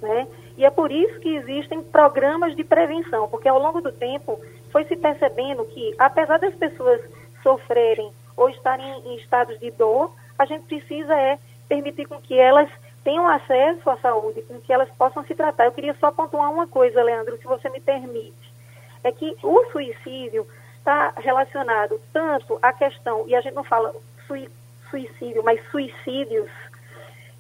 né? 0.01 0.29
E 0.57 0.65
é 0.65 0.71
por 0.71 0.93
isso 0.93 1.19
que 1.19 1.35
existem 1.35 1.83
programas 1.83 2.55
de 2.55 2.63
prevenção, 2.63 3.27
porque 3.29 3.49
ao 3.49 3.59
longo 3.59 3.81
do 3.81 3.91
tempo 3.91 4.39
foi 4.71 4.85
se 4.85 4.95
percebendo 4.95 5.65
que, 5.65 5.95
apesar 5.99 6.39
das 6.39 6.55
pessoas 6.55 7.01
sofrerem 7.43 8.11
ou 8.37 8.49
estarem 8.49 8.87
em 9.05 9.17
estados 9.17 9.59
de 9.59 9.71
dor, 9.73 10.13
a 10.39 10.45
gente 10.45 10.65
precisa 10.67 11.15
é 11.15 11.39
permitir 11.69 12.07
com 12.07 12.21
que 12.21 12.39
elas 12.39 12.69
tenham 13.05 13.29
acesso 13.29 13.89
à 13.91 13.97
saúde, 13.99 14.43
com 14.43 14.59
que 14.61 14.73
elas 14.73 14.89
possam 14.97 15.23
se 15.25 15.35
tratar. 15.35 15.67
Eu 15.67 15.73
queria 15.73 15.95
só 16.01 16.11
pontuar 16.11 16.51
uma 16.51 16.67
coisa, 16.67 17.03
Leandro, 17.03 17.37
se 17.37 17.45
você 17.45 17.69
me 17.69 17.81
permite. 17.81 18.53
É 19.05 19.13
que 19.13 19.37
o 19.43 19.65
suicídio 19.71 20.47
está 20.79 21.13
relacionado 21.17 22.01
tanto 22.13 22.59
à 22.63 22.73
questão, 22.73 23.25
e 23.29 23.37
a 23.37 23.41
gente 23.43 23.55
não 23.55 23.65
fala 23.65 23.95
suicídio, 24.91 25.43
mas 25.45 25.61
suicídios, 25.71 26.51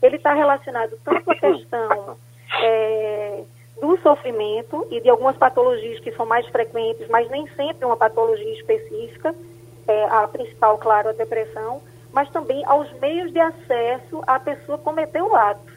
ele 0.02 0.16
está 0.16 0.34
relacionado 0.34 0.98
tanto 1.02 1.30
à 1.30 1.34
questão 1.34 2.16
é, 2.60 3.44
do 3.80 3.96
sofrimento 3.98 4.86
e 4.90 5.00
de 5.00 5.08
algumas 5.08 5.36
patologias 5.36 6.00
que 6.00 6.12
são 6.12 6.26
mais 6.26 6.46
frequentes, 6.48 7.08
mas 7.08 7.28
nem 7.30 7.46
sempre 7.48 7.84
uma 7.84 7.96
patologia 7.96 8.52
específica, 8.52 9.34
é, 9.88 10.04
a 10.04 10.28
principal, 10.28 10.78
claro, 10.78 11.08
a 11.08 11.12
depressão, 11.12 11.82
mas 12.14 12.30
também 12.30 12.64
aos 12.64 12.90
meios 13.00 13.32
de 13.32 13.40
acesso 13.40 14.22
à 14.24 14.38
pessoa 14.38 14.78
cometer 14.78 15.20
o 15.20 15.34
ato. 15.34 15.72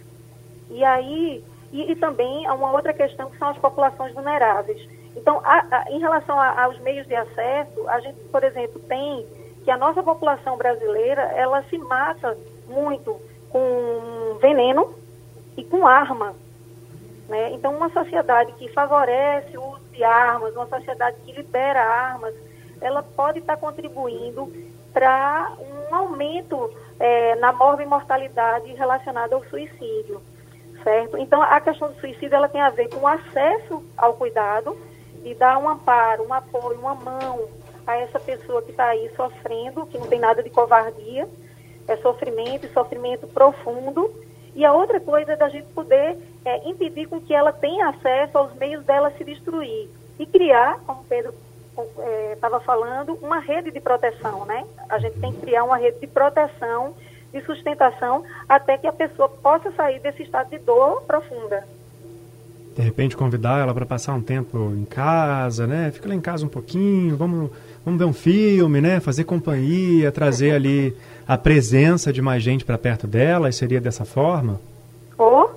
E 0.69 0.83
aí, 0.85 1.43
e, 1.73 1.91
e 1.91 1.95
também 1.95 2.45
há 2.45 2.53
uma 2.53 2.71
outra 2.71 2.93
questão 2.93 3.29
que 3.31 3.37
são 3.39 3.49
as 3.49 3.57
populações 3.57 4.13
vulneráveis. 4.13 4.87
Então, 5.15 5.41
a, 5.43 5.65
a, 5.71 5.91
em 5.91 5.99
relação 5.99 6.39
a, 6.39 6.63
aos 6.63 6.79
meios 6.79 7.07
de 7.07 7.15
acesso, 7.15 7.89
a 7.89 7.99
gente, 7.99 8.19
por 8.31 8.43
exemplo, 8.43 8.79
tem 8.87 9.25
que 9.63 9.71
a 9.71 9.77
nossa 9.77 10.03
população 10.03 10.55
brasileira, 10.55 11.23
ela 11.35 11.63
se 11.63 11.77
mata 11.77 12.37
muito 12.67 13.19
com 13.49 14.37
veneno 14.39 14.93
e 15.57 15.63
com 15.63 15.87
arma. 15.87 16.35
Né? 17.27 17.51
Então, 17.53 17.75
uma 17.75 17.89
sociedade 17.89 18.51
que 18.53 18.69
favorece 18.69 19.57
o 19.57 19.63
uso 19.71 19.85
de 19.91 20.03
armas, 20.03 20.55
uma 20.55 20.67
sociedade 20.67 21.17
que 21.25 21.31
libera 21.31 21.81
armas, 21.81 22.33
ela 22.79 23.01
pode 23.01 23.39
estar 23.39 23.57
contribuindo 23.57 24.53
para 24.93 25.51
um 25.59 25.76
aumento 25.95 26.71
é, 26.99 27.35
na 27.35 27.51
morbimortalidade 27.51 28.73
relacionada 28.73 29.35
ao 29.35 29.43
suicídio, 29.45 30.21
certo? 30.83 31.17
Então, 31.17 31.41
a 31.41 31.59
questão 31.59 31.89
do 31.89 31.99
suicídio 31.99 32.35
ela 32.35 32.49
tem 32.49 32.61
a 32.61 32.69
ver 32.69 32.89
com 32.89 33.01
o 33.01 33.07
acesso 33.07 33.83
ao 33.97 34.13
cuidado 34.13 34.77
e 35.23 35.33
dar 35.35 35.57
um 35.57 35.67
amparo, 35.67 36.23
um 36.27 36.33
apoio, 36.33 36.79
uma 36.79 36.95
mão 36.95 37.47
a 37.85 37.95
essa 37.97 38.19
pessoa 38.19 38.61
que 38.61 38.71
está 38.71 38.87
aí 38.87 39.09
sofrendo, 39.15 39.85
que 39.85 39.97
não 39.97 40.07
tem 40.07 40.19
nada 40.19 40.43
de 40.43 40.49
covardia, 40.49 41.27
é 41.87 41.95
sofrimento 41.97 42.71
sofrimento 42.73 43.27
profundo. 43.27 44.13
E 44.53 44.65
a 44.65 44.73
outra 44.73 44.99
coisa 44.99 45.33
é 45.33 45.35
da 45.35 45.49
gente 45.49 45.67
poder 45.67 46.17
é, 46.43 46.67
impedir 46.67 47.07
com 47.07 47.21
que 47.21 47.33
ela 47.33 47.51
tenha 47.51 47.89
acesso 47.89 48.37
aos 48.37 48.53
meios 48.55 48.83
dela 48.85 49.11
se 49.11 49.23
destruir 49.23 49.89
e 50.17 50.25
criar, 50.25 50.79
como 50.85 51.03
Pedro 51.03 51.33
estava 52.33 52.57
é, 52.57 52.59
falando, 52.61 53.13
uma 53.21 53.39
rede 53.39 53.71
de 53.71 53.79
proteção, 53.79 54.45
né? 54.45 54.65
A 54.89 54.99
gente 54.99 55.19
tem 55.19 55.31
que 55.31 55.41
criar 55.41 55.63
uma 55.63 55.77
rede 55.77 55.99
de 55.99 56.07
proteção, 56.07 56.93
de 57.33 57.41
sustentação, 57.41 58.23
até 58.47 58.77
que 58.77 58.87
a 58.87 58.93
pessoa 58.93 59.29
possa 59.29 59.71
sair 59.71 59.99
desse 59.99 60.23
estado 60.23 60.49
de 60.49 60.59
dor 60.59 61.01
profunda. 61.03 61.63
De 62.75 62.81
repente 62.81 63.17
convidar 63.17 63.59
ela 63.59 63.73
para 63.73 63.85
passar 63.85 64.13
um 64.13 64.21
tempo 64.21 64.71
em 64.71 64.85
casa, 64.85 65.65
né? 65.65 65.91
Fica 65.91 66.07
lá 66.07 66.15
em 66.15 66.21
casa 66.21 66.45
um 66.45 66.49
pouquinho, 66.49 67.17
vamos, 67.17 67.49
vamos 67.83 67.99
ver 67.99 68.05
um 68.05 68.13
filme, 68.13 68.79
né? 68.79 68.99
Fazer 68.99 69.23
companhia, 69.23 70.11
trazer 70.11 70.51
ali 70.51 70.95
a 71.27 71.37
presença 71.37 72.13
de 72.13 72.21
mais 72.21 72.43
gente 72.43 72.63
para 72.63 72.77
perto 72.77 73.07
dela, 73.07 73.51
seria 73.51 73.81
dessa 73.81 74.05
forma? 74.05 74.61
Oh. 75.17 75.49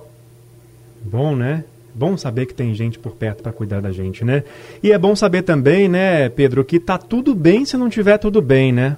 Bom, 1.03 1.35
né? 1.35 1.63
Bom 1.93 2.17
saber 2.17 2.45
que 2.45 2.53
tem 2.53 2.73
gente 2.73 2.97
por 2.97 3.13
perto 3.13 3.43
para 3.43 3.51
cuidar 3.51 3.81
da 3.81 3.91
gente, 3.91 4.23
né? 4.23 4.43
E 4.81 4.91
é 4.91 4.97
bom 4.97 5.15
saber 5.15 5.41
também, 5.41 5.89
né, 5.89 6.29
Pedro, 6.29 6.63
que 6.63 6.79
tá 6.79 6.97
tudo 6.97 7.35
bem 7.35 7.65
se 7.65 7.75
não 7.75 7.89
tiver 7.89 8.17
tudo 8.17 8.41
bem, 8.41 8.71
né? 8.71 8.97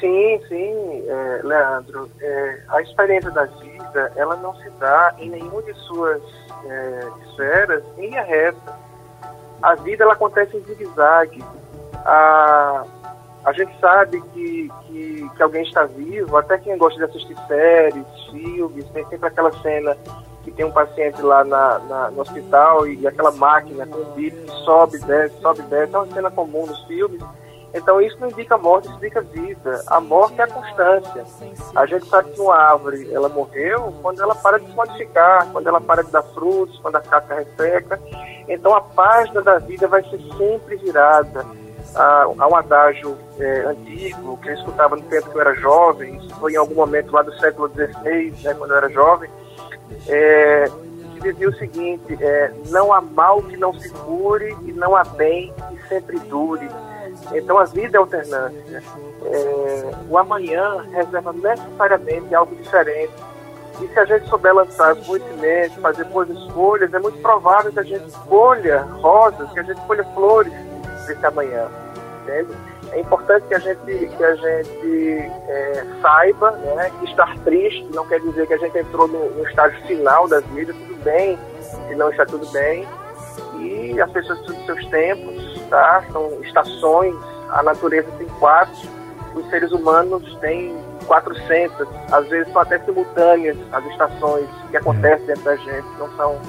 Sim, 0.00 0.40
sim, 0.48 1.04
é, 1.08 1.40
Leandro. 1.44 2.10
É, 2.20 2.60
a 2.68 2.82
experiência 2.82 3.30
da 3.30 3.44
vida, 3.44 4.12
ela 4.16 4.36
não 4.36 4.54
se 4.56 4.68
dá 4.78 5.14
em 5.18 5.30
nenhuma 5.30 5.62
de 5.62 5.72
suas 5.74 6.20
é, 6.66 7.08
esferas 7.26 7.82
em 7.96 8.08
linha 8.08 8.22
reta. 8.22 8.74
A 9.62 9.74
vida, 9.76 10.04
ela 10.04 10.12
acontece 10.14 10.56
em 10.56 10.60
zigue-zague. 10.60 11.42
A, 12.04 12.84
a 13.44 13.52
gente 13.52 13.78
sabe 13.80 14.20
que, 14.34 14.70
que, 14.86 15.30
que 15.36 15.42
alguém 15.42 15.62
está 15.62 15.84
vivo, 15.84 16.36
até 16.36 16.58
quem 16.58 16.76
gosta 16.76 16.98
de 16.98 17.04
assistir 17.04 17.36
séries, 17.46 18.04
filmes, 18.30 18.84
tem 18.90 19.06
sempre 19.06 19.28
aquela 19.28 19.52
cena 19.62 19.96
que 20.44 20.50
tem 20.50 20.64
um 20.64 20.70
paciente 20.70 21.20
lá 21.22 21.42
na, 21.42 21.78
na, 21.78 22.10
no 22.10 22.20
hospital 22.20 22.86
e, 22.86 23.00
e 23.00 23.06
aquela 23.06 23.32
máquina 23.32 23.86
com 23.86 24.04
bip 24.12 24.36
sobe, 24.64 24.98
desce, 24.98 25.40
sobe, 25.40 25.62
desce. 25.62 25.94
É 25.94 25.98
uma 25.98 26.06
cena 26.12 26.30
comum 26.30 26.66
nos 26.66 26.82
filmes. 26.84 27.22
Então 27.74 28.00
isso 28.00 28.16
não 28.20 28.28
indica 28.28 28.56
morte, 28.56 28.86
isso 28.86 28.96
indica 28.98 29.20
vida. 29.20 29.82
A 29.88 30.00
morte 30.00 30.40
é 30.40 30.44
a 30.44 30.46
constância. 30.46 31.24
A 31.74 31.86
gente 31.86 32.06
sabe 32.06 32.30
que 32.30 32.40
uma 32.40 32.54
árvore 32.54 33.12
ela 33.12 33.28
morreu 33.28 33.92
quando 34.00 34.22
ela 34.22 34.34
para 34.34 34.60
de 34.60 34.66
se 34.66 34.76
modificar, 34.76 35.50
quando 35.50 35.66
ela 35.66 35.80
para 35.80 36.04
de 36.04 36.10
dar 36.12 36.22
frutos, 36.22 36.78
quando 36.78 36.96
a 36.96 37.00
casca 37.00 37.34
resseca. 37.34 38.00
Então 38.46 38.74
a 38.74 38.80
página 38.80 39.42
da 39.42 39.58
vida 39.58 39.88
vai 39.88 40.02
ser 40.04 40.20
sempre 40.36 40.76
virada. 40.76 41.44
Há 41.96 42.26
um 42.28 42.56
adágio 42.56 43.16
é, 43.38 43.60
antigo 43.66 44.36
que 44.38 44.48
eu 44.48 44.54
escutava 44.54 44.96
no 44.96 45.02
tempo 45.02 45.30
que 45.30 45.36
eu 45.36 45.40
era 45.40 45.54
jovem, 45.54 46.16
isso 46.16 46.34
foi 46.36 46.52
em 46.52 46.56
algum 46.56 46.74
momento 46.74 47.12
lá 47.12 47.22
do 47.22 47.32
século 47.38 47.68
XVI, 47.68 48.34
né, 48.42 48.54
quando 48.54 48.72
eu 48.72 48.76
era 48.76 48.88
jovem, 48.88 49.30
é, 50.08 50.70
que 51.14 51.20
dizia 51.20 51.48
o 51.48 51.54
seguinte: 51.54 52.16
é, 52.20 52.52
não 52.68 52.92
há 52.92 53.00
mal 53.00 53.42
que 53.42 53.56
não 53.56 53.72
se 53.78 53.88
cure 53.90 54.56
e 54.64 54.72
não 54.72 54.96
há 54.96 55.04
bem 55.04 55.52
que 55.70 55.88
sempre 55.88 56.18
dure. 56.20 56.68
Então 57.32 57.58
a 57.58 57.64
vida 57.64 57.96
é 57.96 58.00
alternância. 58.00 58.82
É, 59.24 59.90
o 60.08 60.18
amanhã 60.18 60.84
reserva 60.90 61.32
necessariamente 61.32 62.34
algo 62.34 62.54
diferente. 62.56 63.12
E 63.80 63.88
se 63.88 63.98
a 63.98 64.04
gente 64.04 64.28
souber 64.28 64.54
lançar 64.54 64.92
as 64.92 65.04
sementes, 65.04 65.74
fazer 65.80 66.04
boas 66.04 66.28
escolhas, 66.30 66.94
é 66.94 66.98
muito 66.98 67.20
provável 67.20 67.72
que 67.72 67.80
a 67.80 67.82
gente 67.82 68.12
colha 68.28 68.82
rosas, 69.00 69.50
que 69.52 69.58
a 69.58 69.62
gente 69.64 69.80
colha 69.80 70.04
flores 70.14 70.52
desse 71.06 71.26
amanhã. 71.26 71.68
Entende? 72.22 72.54
É 72.94 73.00
importante 73.00 73.46
que 73.48 73.54
a 73.54 73.58
gente, 73.58 73.84
que 73.84 74.24
a 74.24 74.34
gente 74.36 75.30
é, 75.48 75.84
saiba 76.00 76.52
né, 76.52 76.90
que 77.00 77.06
estar 77.06 77.36
triste 77.40 77.84
não 77.92 78.06
quer 78.06 78.20
dizer 78.20 78.46
que 78.46 78.54
a 78.54 78.58
gente 78.58 78.78
entrou 78.78 79.08
no, 79.08 79.30
no 79.30 79.48
estágio 79.48 79.80
final 79.84 80.28
da 80.28 80.38
vida, 80.40 80.72
tudo 80.72 81.02
bem, 81.02 81.36
se 81.60 81.94
não 81.96 82.10
está 82.10 82.24
tudo 82.24 82.46
bem. 82.52 82.86
E 83.58 84.00
as 84.00 84.10
pessoas 84.12 84.40
têm 84.42 84.64
seus 84.64 84.86
tempos, 84.86 85.60
tá? 85.68 86.04
são 86.12 86.40
estações, 86.42 87.16
a 87.50 87.64
natureza 87.64 88.08
tem 88.16 88.28
quatro, 88.38 88.88
os 89.34 89.48
seres 89.50 89.72
humanos 89.72 90.36
têm 90.36 90.76
400, 91.06 91.88
às 92.12 92.28
vezes 92.28 92.52
são 92.52 92.62
até 92.62 92.78
simultâneas 92.78 93.56
as 93.72 93.84
estações 93.86 94.48
que 94.70 94.76
acontecem 94.76 95.26
dentro 95.26 95.42
da 95.42 95.56
gente, 95.56 95.88
não 95.98 96.08
são 96.16 96.40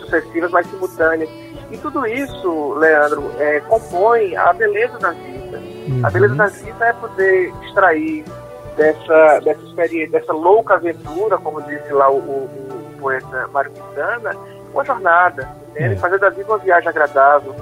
sucessivas, 0.00 0.50
mas 0.50 0.66
simultâneas. 0.66 1.30
E 1.70 1.78
tudo 1.78 2.06
isso, 2.06 2.74
Leandro, 2.74 3.32
é, 3.38 3.60
compõe 3.60 4.36
a 4.36 4.52
beleza 4.52 4.98
da 4.98 5.10
vida 5.12 5.33
Uhum. 5.58 6.00
A 6.02 6.10
beleza 6.10 6.34
da 6.34 6.46
vida 6.46 6.84
é 6.84 6.92
poder 6.92 7.52
extrair 7.64 8.24
dessa, 8.76 9.40
dessa 9.40 9.62
experiência, 9.62 10.20
dessa 10.20 10.32
louca 10.32 10.74
aventura, 10.74 11.38
como 11.38 11.62
disse 11.62 11.92
lá 11.92 12.10
o, 12.10 12.16
o, 12.16 12.48
o 12.50 12.98
poeta 13.00 13.48
Mário 13.52 13.70
Quintana, 13.70 14.32
uma 14.72 14.84
jornada, 14.84 15.48
entende? 15.70 15.94
É. 15.94 15.96
fazer 15.96 16.18
da 16.18 16.30
vida 16.30 16.48
uma 16.48 16.58
viagem 16.58 16.88
agradável. 16.88 17.54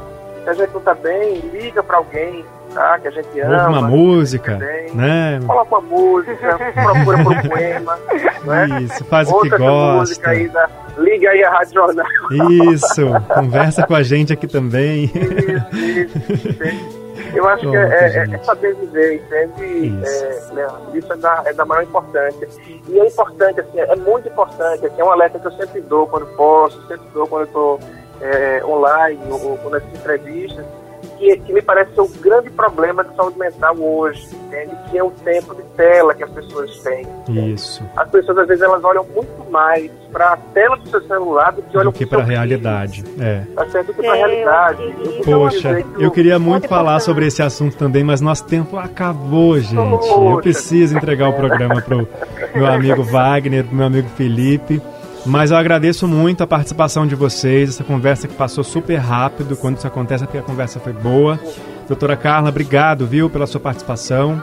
Se 0.43 0.51
a 0.51 0.53
gente 0.55 0.70
não 0.70 0.78
está 0.78 0.95
bem, 0.95 1.38
liga 1.53 1.82
para 1.82 1.99
alguém, 1.99 2.45
tá? 2.74 2.99
Que 2.99 3.09
a 3.09 3.11
gente 3.12 3.40
ama. 3.40 3.55
Ouve 3.55 3.78
uma 3.78 3.88
música, 3.88 4.59
né? 4.93 5.40
Coloca 5.47 5.76
uma 5.76 5.80
música, 5.80 6.59
procura 6.74 7.24
por 7.24 7.32
um 7.32 7.43
poema, 7.49 7.99
né? 8.45 8.82
Isso, 8.82 9.05
faz 9.05 9.30
Outra 9.30 9.49
o 9.49 9.51
que 9.51 9.59
gosta. 9.59 10.30
Aí 10.30 10.49
da, 10.49 10.68
liga 10.99 11.30
aí 11.30 11.45
a 11.45 11.51
Rádio 11.51 11.74
Jornal. 11.74 12.07
Isso, 12.72 13.07
conversa 13.32 13.86
com 13.86 13.95
a 13.95 14.03
gente 14.03 14.32
aqui 14.32 14.49
também. 14.49 15.05
Isso, 15.72 16.62
isso. 16.62 17.01
Eu 17.35 17.49
acho 17.49 17.61
Pronto, 17.62 17.72
que 17.72 17.95
é, 17.95 18.16
é, 18.16 18.35
é, 18.35 18.39
saber 18.39 18.74
viver, 18.74 19.14
entende? 19.14 19.64
Isso, 19.64 20.59
é, 20.59 20.99
isso 20.99 21.12
é, 21.12 21.16
da, 21.16 21.43
é 21.47 21.53
da 21.53 21.64
maior 21.64 21.83
importância. 21.83 22.49
E 22.89 22.99
é 22.99 23.07
importante, 23.07 23.61
assim, 23.61 23.80
é 23.80 23.97
muito 23.97 24.28
importante, 24.28 24.87
assim, 24.87 25.01
é 25.01 25.05
um 25.05 25.11
alerta 25.11 25.39
que 25.39 25.47
eu 25.47 25.53
sempre 25.53 25.80
dou 25.83 26.07
quando 26.07 26.26
posso, 26.37 26.80
sempre 26.87 27.07
dou 27.14 27.26
quando 27.26 27.47
estou 27.47 27.80
é, 28.20 28.62
online 28.64 29.20
ou, 29.30 29.59
ou 29.62 29.70
nas 29.70 29.83
entrevistas, 29.85 30.64
que, 31.23 31.37
que, 31.37 31.53
me 31.53 31.62
parece 31.62 31.95
ser 31.95 32.01
o 32.01 32.09
grande 32.09 32.51
problema 32.51 33.05
de 33.05 33.14
saúde 33.14 33.39
mental 33.39 33.77
hoje, 33.79 34.27
entende? 34.35 34.77
Que 34.91 34.99
é 34.99 35.05
o 35.05 35.11
tempo 35.11 35.55
de 35.55 35.62
tela 35.77 36.12
que 36.14 36.25
as 36.25 36.31
pessoas 36.31 36.77
têm. 36.79 37.07
Isso. 37.29 37.85
As 37.97 38.11
pessoas, 38.11 38.39
às 38.39 38.49
vezes, 38.49 38.62
elas 38.62 38.83
olham 38.83 39.07
muito 39.14 39.49
mais 39.51 39.89
para 40.11 40.33
a 40.33 40.37
tela 40.37 40.77
do 40.77 40.89
seu 40.89 41.01
celular 41.07 41.53
do 41.53 41.62
que 41.62 41.79
olham 41.79 41.93
para 41.93 42.18
a 42.18 42.25
realidade. 42.25 43.05
É. 43.20 43.45
Tá 43.55 43.68
certo 43.68 43.87
do 43.87 43.95
que 43.95 44.03
para 44.03 44.12
a 44.12 44.18
é, 44.18 44.27
realidade. 44.27 44.95
Poxa, 45.25 45.85
eu 45.99 46.11
queria 46.11 46.39
muito 46.41 46.66
falar 46.66 46.99
sobre 46.99 47.27
esse 47.27 47.41
assunto 47.41 47.77
também, 47.77 48.03
mas 48.03 48.20
nosso 48.20 48.45
tempo 48.45 48.77
acabou, 48.77 49.59
gente. 49.61 49.77
Poxa. 49.77 50.12
Eu 50.12 50.37
preciso 50.39 50.97
entregar 50.97 51.29
o 51.29 51.35
programa 51.35 51.81
para 51.81 51.99
o 51.99 52.09
meu 52.55 52.66
amigo 52.66 53.05
Wagner, 53.05 53.64
pro 53.64 53.77
meu 53.77 53.87
amigo 53.87 54.09
Felipe. 54.16 54.83
Mas 55.25 55.53
eu 55.53 55.57
agradeço 55.57 56.09
muito 56.09 56.43
a 56.43 56.47
participação 56.47 57.07
de 57.07 57.14
vocês, 57.14 57.70
essa 57.70 57.85
conversa 57.85 58.27
que 58.27 58.35
passou 58.35 58.64
super 58.64 58.97
rápido. 58.97 59.57
Quando 59.57 59.77
isso 59.77 59.87
acontece, 59.87 60.25
é 60.25 60.27
porque 60.27 60.39
a 60.39 60.43
conversa 60.43 60.81
foi 60.81 60.93
boa. 60.93 61.39
Doutora 61.87 62.16
Carla, 62.16 62.49
obrigado, 62.49 63.07
viu, 63.07 63.31
pela 63.31 63.47
sua 63.47 63.61
participação. 63.61 64.43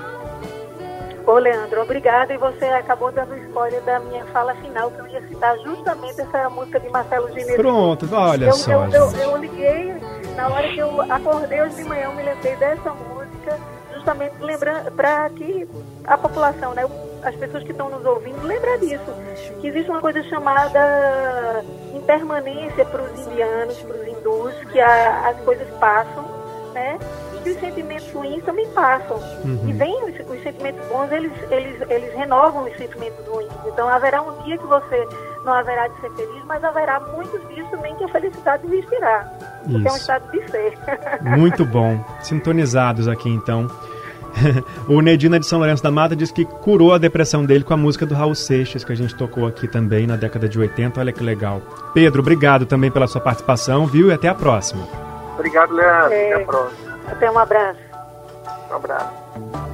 Ô, 1.30 1.38
Leandro, 1.38 1.82
obrigada. 1.82 2.34
E 2.34 2.38
você 2.38 2.66
acabou 2.66 3.12
dando 3.12 3.36
spoiler 3.38 3.82
da 3.84 4.00
minha 4.00 4.26
fala 4.26 4.56
final, 4.56 4.90
que 4.90 5.00
eu 5.00 5.08
ia 5.08 5.28
citar 5.28 5.58
justamente 5.60 6.22
essa 6.22 6.50
música 6.50 6.80
de 6.80 6.90
Marcelo 6.90 7.28
Gineiro. 7.28 7.62
Pronto, 7.62 8.10
olha 8.12 8.46
eu, 8.46 8.54
só. 8.54 8.86
Eu, 8.86 8.92
eu, 8.92 9.12
eu, 9.12 9.38
liguei, 9.38 9.96
na 10.36 10.48
hora 10.48 10.68
que 10.70 10.80
eu 10.80 11.02
acordei 11.12 11.62
hoje 11.62 11.76
de 11.76 11.84
manhã, 11.84 12.06
eu 12.06 12.14
me 12.14 12.24
lembrei 12.24 12.56
dessa 12.56 12.94
música, 12.94 13.60
justamente 13.94 14.34
lembrando 14.40 14.92
para 14.94 15.30
que 15.30 15.68
a 16.06 16.18
população, 16.18 16.74
né, 16.74 16.86
as 17.24 17.36
pessoas 17.36 17.64
que 17.64 17.72
estão 17.72 17.90
nos 17.90 18.06
ouvindo, 18.06 18.42
lembrar 18.46 18.78
disso. 18.78 19.14
Que 19.62 19.68
existe 19.68 19.90
uma 19.90 20.02
coisa 20.02 20.22
chamada 20.24 21.64
impermanência 21.94 22.86
para 22.86 23.02
os 23.02 23.28
indianos, 23.28 23.78
para 23.80 23.96
os 23.98 24.08
hindus, 24.08 24.54
que 24.72 24.80
a, 24.80 25.30
as 25.30 25.40
coisas 25.42 25.68
passam, 25.80 26.26
né? 26.74 26.98
E 27.46 27.50
os 27.50 27.60
sentimentos 27.60 28.12
ruins 28.12 28.44
também 28.44 28.68
passam. 28.72 29.18
Uhum. 29.46 29.70
E 29.70 29.74
vem 29.74 30.04
os, 30.04 30.30
os, 30.30 30.44
sentimentos 30.44 30.86
bons, 30.88 31.12
eles, 31.12 31.32
eles, 31.50 31.82
eles 31.90 32.14
renovam 32.14 32.66
os 32.66 32.78
sentimentos 32.78 33.26
ruins. 33.28 33.52
Então 33.66 33.88
haverá 33.88 34.22
um 34.22 34.44
dia 34.44 34.58
que 34.58 34.66
você 34.66 35.08
não 35.46 35.54
haverá 35.54 35.88
de 35.88 36.02
ser 36.02 36.12
feliz, 36.12 36.44
mas 36.46 36.64
haverá 36.64 37.00
muitos 37.00 37.48
dias 37.48 37.70
também 37.70 37.96
que 37.96 38.04
a 38.04 38.10
felicidade 38.10 38.66
existirá. 38.68 39.32
Porque 39.64 39.88
é 39.88 39.92
um 39.92 39.96
estado 39.96 40.32
de 40.32 40.52
ser. 40.52 40.78
Muito 41.22 41.66
bom. 41.66 42.04
Sintonizados 42.22 43.08
aqui 43.08 43.30
então. 43.30 43.68
o 44.88 45.02
Nedina 45.02 45.40
de 45.40 45.46
São 45.46 45.60
Lourenço 45.60 45.84
da 45.84 45.92
Mata 45.92 46.16
diz 46.16 46.32
que 46.32 46.46
curou 46.46 46.94
a 46.94 46.98
depressão 46.98 47.46
dele 47.46 47.64
com 47.64 47.74
a 47.74 47.78
música 47.78 48.06
do 48.06 48.14
Raul 48.14 48.36
Seixas, 48.36 48.84
que 48.84 48.92
a 48.92 48.96
gente 48.96 49.16
tocou 49.16 49.48
aqui 49.48 49.68
também 49.68 50.08
na 50.08 50.16
década 50.16 50.48
de 50.48 50.60
80. 50.60 51.00
Olha 51.00 51.12
que 51.12 51.24
legal. 51.24 51.62
Pedro, 51.94 52.22
obrigado 52.22 52.66
também 52.66 52.92
pela 52.92 53.08
sua 53.08 53.22
participação, 53.22 53.86
viu? 53.86 54.10
E 54.10 54.14
até 54.14 54.28
a 54.28 54.36
próxima. 54.36 54.88
Obrigado, 55.36 55.74
Leandro. 55.74 56.14
É, 56.14 56.34
até 56.34 56.44
a 56.44 56.46
próxima. 56.46 57.00
Até 57.08 57.32
um 57.32 57.40
abraço. 57.40 57.80
Um 58.70 58.76
abraço. 58.76 59.69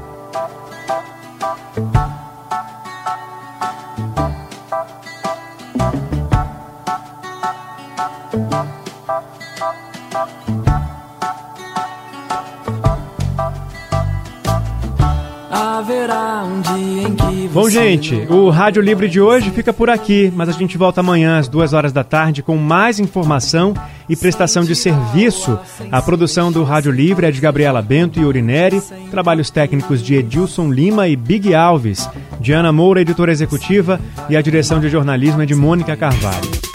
Bom, 17.51 17.69
gente, 17.69 18.15
o 18.29 18.49
Rádio 18.49 18.81
Livre 18.81 19.07
de 19.07 19.21
hoje 19.21 19.49
fica 19.51 19.71
por 19.71 19.89
aqui, 19.89 20.31
mas 20.35 20.49
a 20.49 20.51
gente 20.51 20.77
volta 20.77 20.99
amanhã 20.99 21.37
às 21.37 21.47
duas 21.47 21.73
horas 21.73 21.93
da 21.93 22.03
tarde 22.03 22.43
com 22.43 22.57
mais 22.57 22.99
informação 22.99 23.73
e 24.09 24.15
prestação 24.15 24.63
de 24.63 24.75
serviço. 24.75 25.57
A 25.91 26.01
produção 26.01 26.51
do 26.51 26.63
Rádio 26.63 26.91
Livre 26.91 27.25
é 27.25 27.31
de 27.31 27.39
Gabriela 27.39 27.81
Bento 27.81 28.19
e 28.19 28.25
Urineri, 28.25 28.81
trabalhos 29.09 29.49
técnicos 29.49 30.03
de 30.03 30.15
Edilson 30.15 30.69
Lima 30.71 31.07
e 31.07 31.15
Big 31.15 31.55
Alves, 31.55 32.09
Diana 32.39 32.71
Moura, 32.71 33.01
editora 33.01 33.31
executiva, 33.31 33.99
e 34.29 34.35
a 34.35 34.41
direção 34.41 34.79
de 34.79 34.89
jornalismo 34.89 35.41
é 35.41 35.45
de 35.45 35.55
Mônica 35.55 35.95
Carvalho. 35.95 36.74